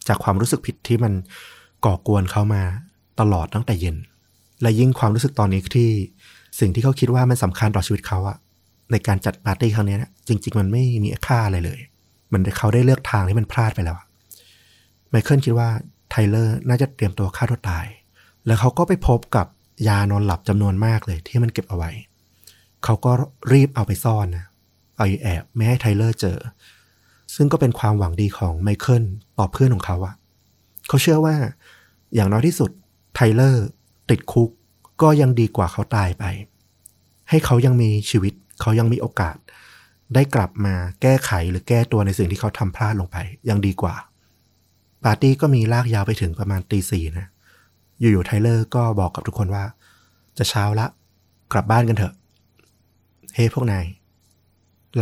[0.08, 1.14] จากความรู้สึกผิดที่มัน
[1.86, 2.64] ก่อกวนเขามา
[3.20, 3.98] ตลอดตั้งแต่เย็น
[4.64, 5.90] และยิ่งความรู้สึกตอนนี้ที่
[6.60, 8.38] สิ่งที่เขาคิดว่ามันสำคัญต่อชีวิตเขาอะ
[8.92, 11.80] ในการจัดปาร์ตี้ครั้งนี้นะจริง ๆ มันไม่มีค่าอะไรเลย
[12.32, 13.98] มันเขาได้เลือกทางที่มันพลาดไปแล้ว
[15.10, 15.70] ไมเคิลคิดว่า
[16.10, 17.86] ไทเลอร์น่าจะเตรียมตัวฆ่าตัวตาย
[18.46, 19.48] แล้วเขาก็ไปพบกับ
[19.88, 21.92] ยานอนหลับจำนวนมากเลยที่มันเก็บเอาไว้
[22.84, 23.12] เขาก็
[23.54, 24.46] รีบเอาไปซ่อนนะ
[24.98, 26.38] เอาอยู่แอบไม่ให้ไทเลอร์เจอ
[27.36, 29.04] ซึ่งก็เป็นความหวังดีของไมเคิล
[29.38, 30.16] ต่อเพื่อนของเขาอะ
[30.88, 31.36] เขาเชื่อว่า
[32.16, 32.72] อย่างน้อยที่สุด
[33.16, 33.66] ไทเลอร์
[34.10, 34.50] ติดคุก
[35.02, 36.26] ก็ยังดีกว่าเขาตายไป
[37.30, 39.36] ให้เขายังมีชีวิต เขายังมีโอกาส
[40.14, 43.18] ได้กลับมาแก้ไขหรือแก้ตัวในสิ่งที่เขาทำพลาดลงไป
[43.50, 43.96] ยังดีกว่า
[45.04, 47.28] ปาร์ตี้ก็มีลากยาวไปถึงประมาณตีสี่นะ
[48.00, 49.64] อยู่ๆไทเลอร์ก็บอกกับทุกคนว่า
[50.38, 50.86] จะเช้าละ
[51.52, 52.14] กลับบ้านกันเถอะ
[53.36, 53.86] เฮ้พวกนาย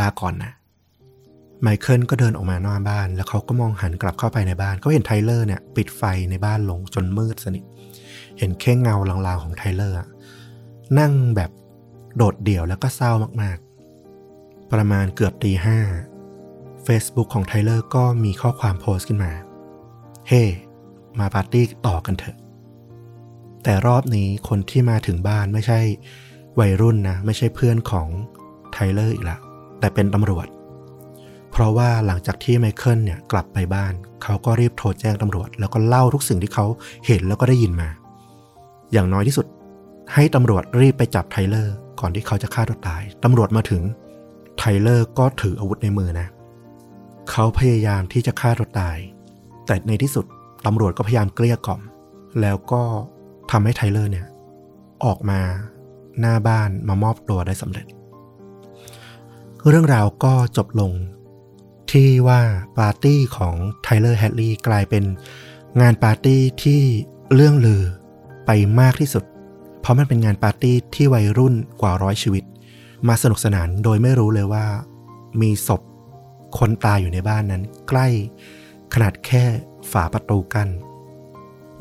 [0.00, 0.52] ลาก่อนนะ
[1.62, 7.64] ไมเคิลก็เดินออกมานอกบ้าน แล้วเขาก็มองหันกลับเข้าไปในบ้านเขาเห็นไทเลอร์เนี่ย ปิดไฟในบ้านลงจนมืดสนิท
[8.38, 9.98] เห็นแค่เงาลางๆของไทเลอร์
[10.98, 11.50] นั่งแบบ
[12.16, 13.12] โดดเดี่ยวแล้วก็เศร้า
[13.42, 15.78] มากๆ ประมาณเกือบตีห้า
[16.86, 19.32] Facebook ของไทเลอร์ก็มีข้อความโพสต์ขึ้นมา
[20.28, 20.50] เฮ้ hey,
[21.18, 22.36] มาปาร์ตี้ต่อกันเถอะ
[23.62, 25.80] แต่รอบนี้คนที่มาถึงบ้านไม่ใช่
[26.60, 28.08] วัยรุ่นนะ ไม่ใช่เพื่อนของ
[28.72, 29.38] ไทเลอร์อีกละ
[29.80, 30.46] แต่เป็นตำรวจ
[31.50, 36.66] เพราะว่าหลังจากที่ไมเคิลเนี่ยกลับไปบ้าน เขาก็รีบโทรแจ้งตำรวจ แล้วก็เล่าทุกสิ่งที่เขา
[37.06, 37.88] เห็นแล้วก็ได้ยินมา
[38.92, 39.46] อย่างน้อยที่สุด
[40.14, 43.82] ให้ตำรวจรีบไปจับไทเลอร์ก่อนที่เขาจะฆ่าตัวตาย ตำรวจมาถึง
[44.58, 46.28] ไทเลอร์ก็ถืออาวุธในมือนะ
[47.30, 48.98] เขาพยายามที่จะฆ่าตัวตาย
[49.66, 50.24] แต่ในที่สุด
[50.66, 51.80] ตำรวจก็พยายามเกลี้ยกล่อม
[52.40, 52.82] แล้วก็
[53.50, 54.26] ทำให้ไทเลอร์เนี่ย
[55.04, 55.40] ออกมา
[56.20, 57.86] หน้าบ้านมามอบตัวได้สำเร็จ
[59.68, 60.92] เรื่องราวก็จบลง
[61.92, 62.40] ที่ว่า
[62.78, 65.04] ปาร์ตี้ของไทเลอร์แฮดลีย์กลายเป็น
[65.80, 66.82] งานปาร์ตี้ที่
[67.34, 67.82] เลื่องลือ
[68.46, 69.24] ไปมากที่สุด
[69.80, 72.44] เพราะมันเป็นงานปาร์ตี้ที่วัยรุ่นกว่าร้อยชีวิต
[73.08, 74.64] มาสนุกสนานโดยไม่รู้เลยว่า
[75.42, 75.80] มีศพ
[76.58, 78.06] คนตายอยู่ในบ้านนั้น ใกล้
[78.94, 79.44] ขนาดแค่
[79.92, 80.68] ฝาประตูกั้น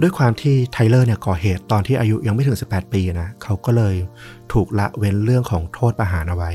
[0.01, 3.95] ด้วยความที่ไทเลอร์เนี่ยก่อเหตุตอนที่อายุยังไม่ถึง 18 ปีนะเขาก็เลย
[4.53, 6.51] ถูกละเว้นเรื่องของโทษประหารเอาไว้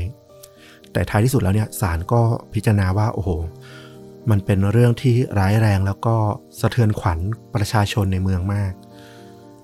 [0.91, 2.21] แต่ท้ายที่สุดแล้วเนี่ยศาลก็
[2.53, 3.29] พิจารณาว่าโอ้โห
[4.29, 6.15] มันเป็นเรื่องที่ร้ายแรงแล้วก็
[6.59, 7.19] สะเทือนขวัญ
[7.55, 8.71] ประชาชนในเมืองมาก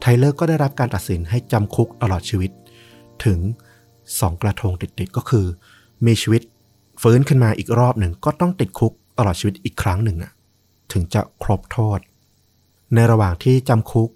[0.05, 2.51] ไทเลอร์ก็ได้รับการตัดสินให้จำคุกตลอดชีวิต
[3.25, 3.39] ถึง
[4.19, 5.45] สองกระทงติดๆก็คือ
[6.05, 6.41] มีชีวิต
[7.01, 10.31] ฟื้นขึ้นมาอีกรอบหนึ่งก็ต้องติดคุกตลอดชีวิตอีกครั้งหนึ่งอะ
[10.91, 11.99] ถึงจะครบโทษ
[12.93, 14.09] ในระหว่างที่จำคุก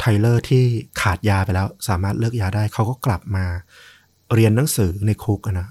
[0.00, 0.62] ไทเลอร์ที่
[1.00, 3.44] ขาดยาไปแล้ว สามารถเลิกยาได้เขาก็กลับมา
[4.34, 5.68] เรียนหนังสือในคุกนะ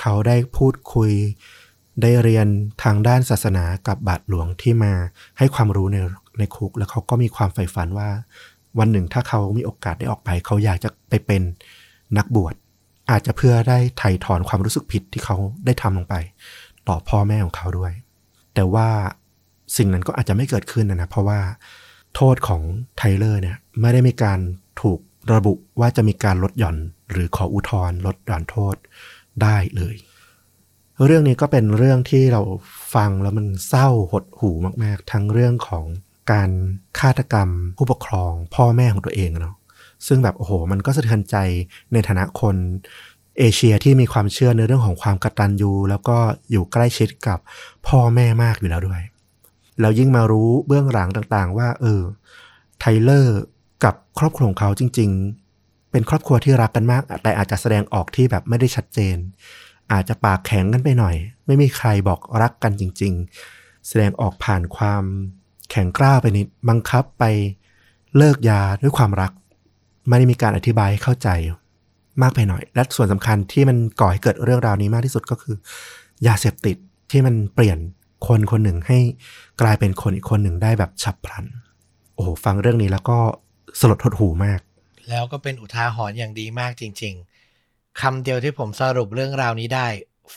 [0.00, 1.10] เขาได้พูดคุย
[2.02, 2.46] ได้เรียน
[2.82, 4.92] ทางด้านศาสนากับบาทหลวงที่มา
[5.38, 5.96] ให้ความรู้ใน
[6.38, 8.10] ในคุก แล้วเขาก็มีความใฝ่ฝันว่า
[8.78, 11.42] วันหนึ่งถ้าเขามีโอกาสได้ออกไป เขาอยากจะไปเป็น
[12.18, 12.54] นักบวช
[13.10, 16.14] อาจจะเพื่อได้ไถ่ถอนความรู้สึกผิดที่เขาได้ทำลงไป
[16.88, 17.92] ต่อพ่อแม่ของเขาด้วย
[18.54, 18.88] แต่ว่า
[19.76, 21.40] สิ่งนั้นก็อาจจะไม่เกิดขึ้นนะนะเพราะว่า
[22.14, 22.62] โทษของ
[22.96, 24.38] ไทเลอร์เนี่ยไม่ได้มีการ
[24.80, 24.98] ถูก
[25.34, 26.76] ระบุว่าจะมีการลดหย่อน
[27.10, 28.76] หรือขออุทธรณ์ลดหย่อนโทษ
[29.42, 29.96] ได้เลย
[31.06, 32.42] เรื่องนี้ก็เป็นเรื่องที่เรา
[32.94, 34.50] ฟังแล้วมันเศร้าหดหู
[34.84, 35.84] มาก ๆ ทั้งเรื่องของ
[36.30, 36.48] การ
[36.98, 39.56] ฆาตกรรม ผู้ปกครอง พ่อแม่ของตัวเองเนาะ
[40.06, 41.36] ซึ่งแบบโอ้โห มันก็สะเทือนใจ
[41.92, 42.56] ในฐานะคน
[43.38, 46.16] เอเชียที่มีความเชื่อในเรื่องของความกตัญญูแล้วก็
[46.50, 47.38] อยู่ใกล้ชิดกับ
[47.88, 49.02] พ่อแม่มากอยู่แล้วด้วย
[49.80, 52.02] แล้วยิ่งมารู้เบื้องหลังต่างๆ ว่า เออ
[52.78, 53.38] ไทเลอร์
[53.84, 55.10] กับครอบครัวของเขาจริง
[55.50, 59.16] ๆ เป็นครอบครัวที่รักกันมาก แต่อาจจะแสดงออกที่แบบไม่ได้ชัดเจน
[59.92, 61.16] อาจจะปากแข็งกันไปหน่อย
[61.46, 63.12] ไม่มีใครบอกรักกันจริง
[63.50, 65.04] ๆ แสดงออกผ่านความ
[65.70, 67.24] แข็งกร้าไปนิดบังคับไป
[68.16, 69.32] เลิกยาด้วยความรัก
[70.08, 71.28] ไม่ได้มีการอธิบายให้เข้าใจ
[72.22, 75.54] มากไปหน่อย และส่วนสำคัญที่มันก่อให้เกิดเรื่องราวนี้มากที่สุดก็คือ
[76.26, 76.76] ยาเสพติด
[77.10, 77.78] ที่มันเปลี่ยน
[78.26, 78.98] คนคนหนึ่งให้
[79.60, 81.44] กลายเป็นคนอีกคนหนึ่งได้แบบฉับพลัน
[82.14, 83.18] โอ้โหฟังเรื่องนี้แล้วก็
[83.80, 84.60] สลดทดหูมาก
[85.08, 87.14] แล้วก็เป็นอุทาหรณ์อย่างดีมากจริง
[87.56, 89.86] ๆคำเดียวที่ผมสรุปเรื่องราวนี้ได้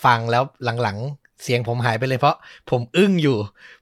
[0.03, 0.43] ฟังแล้ว
[0.81, 2.35] หลังๆ เสียงผมหายไปเลยเพราะ
[2.69, 3.37] ผมอึ้งอยู่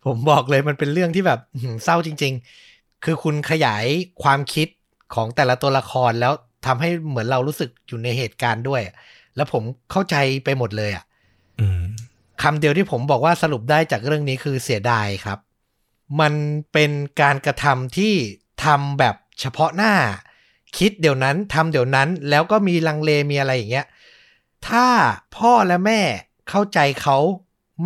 [0.05, 1.39] ผมบอกเลยมันเป็นเรื่องที่แบบ
[1.84, 2.34] เศร้าจริง
[2.68, 3.86] ๆ คือคุณขยาย
[4.24, 4.68] ความคิด
[5.14, 6.34] ของแต่ละตัวละครแล้ว
[6.66, 8.82] ทำให้เหมือนเรารู้สึกอยู่ในเหตุการณ์ด้วย
[9.36, 11.05] แล้วผมเข้าใจไปหมดเลยอะ
[12.41, 15.39] คำเดียวที่ผมบอกว่าสรุปได้จากเรื่องนี้คือเสียดายครับ
[16.20, 16.34] มัน
[16.74, 16.91] เป็น
[17.22, 18.14] การกระทำที่
[18.66, 19.93] ทำแบบเฉพาะหน้า
[20.78, 23.88] คิดเดี๋ยวนั้นทำเดี๋ยวนั้น แล้วก็มีลังเลมีอะไรอย่างเงี้ย
[24.68, 24.88] ถ้า
[25.38, 26.01] พ่อและแม่
[26.49, 27.18] เข้าใจเขา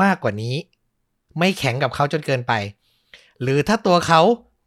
[0.04, 0.56] มากกว่านี้
[1.39, 2.54] ไม่แข็งกับเขาจนเกินไป
[3.41, 4.22] หรือถ้าตัวเขา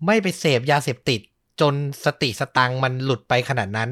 [0.06, 1.20] ไม่ไปเสพยาเสพติด
[1.60, 1.74] จน
[2.04, 3.90] สติสตังมันหลุดไปขนาดนั้น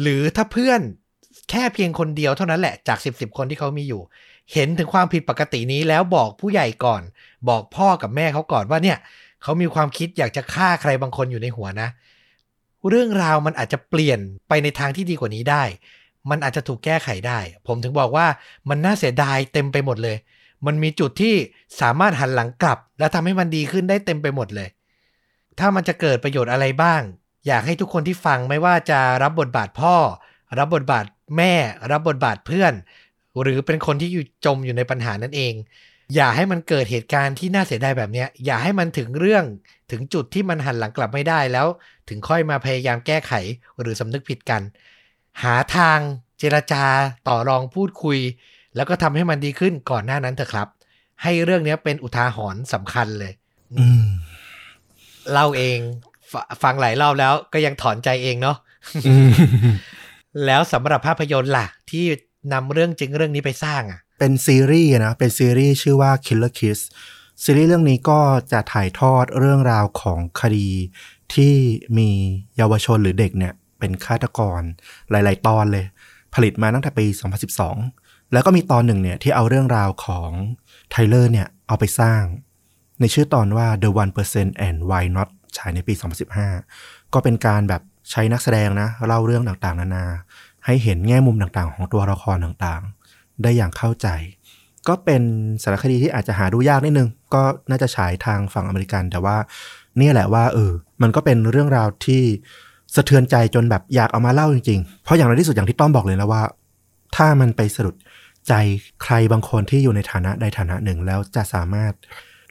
[0.00, 0.80] หรือถ้าเพื่อน
[1.50, 4.02] แค่เพียงคนเดียวเท่านั้นแหละจากสิบสิบคนที่เขามีอยู่
[4.52, 7.02] เห็นถึงความผิดปกตินี้แล้วบอกผู้ใหญ่ก่อน
[7.48, 8.98] บอกพ่อกับแม่เขาก่อนว่าเนี่ย
[9.42, 11.88] เขามีความคิดอยากจะฆ่าใครบางคนอยู่ในหัวนะ
[12.88, 15.64] เรื่องราวมันอาจจะเปลี่ยนไปในทางที่ดีกว่านี้ได้
[16.30, 18.26] มันอาจจะถูกแก้ไขได้ ผมถึงบอกว่า
[18.68, 20.16] มันน่าเสียดายเต็มไปหมดเลย
[20.66, 21.34] มันมีจุดที่
[21.80, 24.68] สามารถหันหลังกลับ และทำให้มันดีขึ้นได้เต็มไปหมดเลย
[25.58, 27.02] ถ้ามันจะเกิดประโยชน์อะไรบ้าง
[27.46, 29.96] อยากให้ทุกคนที่ฟังไม่ว่าจะรับบทบาทพ่อ
[30.58, 31.04] รับบทบาท
[31.36, 31.54] แม่
[31.90, 32.72] รับบทบาทเพื่อน
[33.42, 35.54] หรือเป็นคนที่อยู่จมอยู่ในปัญหานั่นเอง
[36.14, 39.44] อย่าให้มันเกิดเหตุการณ์ที่น่าเสียดายแบบนี้อย่าให้มันถึงเรื่อง
[39.90, 41.66] ถึงจุดที่มันหันหลังกลับไม่ได้แล้ว
[42.08, 43.32] ถึงค่อยมาพยายามแก้ไข
[43.80, 44.62] หรือสำนึกผิดกัน
[45.42, 45.98] หาทาง
[46.38, 46.84] เจรจา
[47.28, 48.18] ต่อรองพูดคุย
[48.76, 50.68] แล้วก็ทำให้มันดีขึ้นก่อนหน้านั้นเถอะครับ
[51.22, 53.32] ให้เรื่องนี้เป็นอุทาหรณ์สำคัญเลย
[53.78, 54.06] อืม
[55.32, 55.78] เล่าเอง
[56.30, 58.56] ฟฟังหลายรอบแล้วก็ยังถอนใจเองเนาะ
[59.06, 59.30] อืม
[60.46, 62.04] แล้วสำหรับภาพยนตร์ล่ะ ที่
[62.52, 66.80] นำเรื่องจริงเรื่องนี้ไปสร้างอะ เป็นซีรีส์นะเป็นซีรีส์ชื่อว่า Killer Kiss
[67.42, 68.20] ซีรีส์เรื่องนี้ก็
[68.52, 70.68] จะถ่ายทอดเรื่องราวของคดี
[71.34, 71.54] ที่
[71.98, 72.10] มี
[72.56, 74.60] เยาวชนหรือเด็กเนี่ย เป็นฆาตกร
[75.10, 75.84] หลาย ๆ ตอนเลย
[76.34, 77.06] ผลิตมาตั้งแต่ปี
[77.60, 78.01] 2012
[78.32, 80.30] แล้วก็มีตอนหนึ่งเนี่ยที่เอาเรื่องราวของ
[80.90, 82.22] ไทเลอร์เนี่ยเอาไปสร้าง
[83.00, 85.94] ในชื่อตอนว่า The One Percent and Why Not ฉายในปี
[86.54, 90.06] 2015 ก็เป็นการแบบใช้นักแสดงนะ เล่าเรื่องต่างๆ นานา
[90.66, 94.08] ให้เห็นแง่มุมต่างๆ ของตัวละครต่างๆ ได้อย่างเข้าใจ
[94.88, 95.22] ก็เป็น
[95.62, 99.36] สารคดีที่อาจจะหาดูยากนิดนึง ก็น่าจะฉายทางฝั่งอเมริกัน แต่ว่า
[99.98, 100.72] เนี่ยแหละว่าเออ
[101.02, 102.22] มันก็เป็นเรื่องราวที่
[102.94, 106.42] สะเทือนใจจนแบบอยากเอามาเล่าจริงๆ เพราะอย่างไรที่สุดอย่างที่ต้อมบอกเลยแล้วว่า
[107.16, 107.94] ถ้ามันไปสะดุด
[108.48, 108.52] ใจ
[109.02, 111.92] ใครบางคนที่อยู่ในฐานะใดฐานะหนึ่ง แล้วจะสามารถ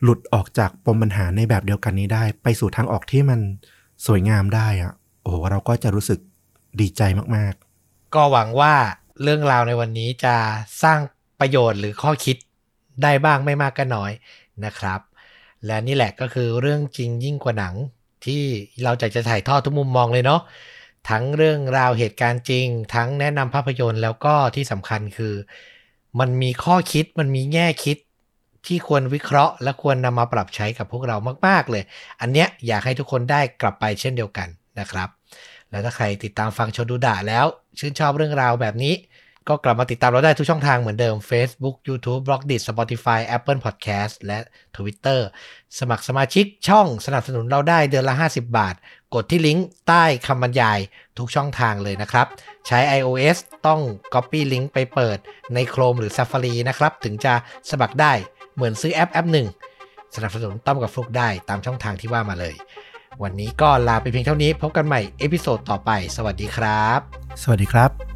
[0.03, 3.39] หลุดออกจากปมปัญหาในแบบเดียวกันนี้ได้ ไปสู่ทางออกที่มัน
[4.05, 6.19] สวยงามได้อะโอ้โหเราก็จะรู้สึก
[6.79, 7.01] ดีใจ
[7.37, 7.53] มาก
[8.15, 8.73] ก็หวังว่า
[9.23, 10.35] เรื่องราวในวันนี้จะ
[10.83, 10.99] สร้าง
[11.39, 12.37] ประโยชน์หรือข้อคิด
[13.03, 14.11] ได้บ้างไม่มากก็น้อย
[14.65, 14.99] นะครับ
[15.65, 17.75] และนี่แหละก็คือเรื่องจริงยิ่งกว่าหนัง
[18.25, 18.43] ที่
[18.83, 20.41] เราจะจะถ่ายทอดทุกมุมมองเลยเนาะ
[21.09, 25.33] ทั้งเรื่องราวเหตุการณ์จริง ทั้งแนะนำภาพยนตร์แล้วก็ที่สำคัญคือ
[26.19, 27.97] มันมีข้อคิดมันมีแง่คิด
[28.65, 31.83] ที่ควรวิเคราะห์ และควรนำมาปรับใช้กับพวกเรามาก ๆ เลย
[32.21, 34.47] อันเนี้ยอยากให้ทุกคนได้กลับไปเช่นเดียวกัน
[34.79, 35.09] นะครับ
[35.69, 37.45] แล้วถ้าใครติดตามฟังชนดูด่าแล้ว
[37.79, 38.93] ชื่นชอบเรื่องราวแบบนี้
[39.49, 44.39] ก็กลับมาติดตามเราได้ทุกช่องทางเหมือนเดิม Facebook YouTube b l o g d i t Spotify Apple Podcast และ
[44.75, 45.19] Twitter
[45.79, 48.75] สมัครสมาชิกช่องสนับสนุนเราได้เดือนละ 50 บาท
[49.13, 50.79] กดที่ลิงก์ใต้คำบรรยาย
[51.17, 52.27] ทุกช่องทางเลยนะครับ
[52.67, 53.37] ใช้ iOS
[53.67, 53.81] ต้อง
[54.13, 55.17] Copy ลิงก์ไปเปิด
[55.53, 57.33] ใน Chrome หรือ Safari นะครับ ถึงจะ
[57.69, 58.13] สมัครได้
[58.55, 59.47] เหมือนซื้อแอปแอปหนึ่ง
[60.15, 62.55] สนับสนุนต้อมกับฟลุกได้ตามช่องทางที่ว่ามาเลย
[63.23, 66.99] วันนี้ก็ลาไปเพียงเท่านี้ พบกันใหม่ episode ต่อไป สวัสดีครับ
[67.41, 68.10] สวัสดีครับ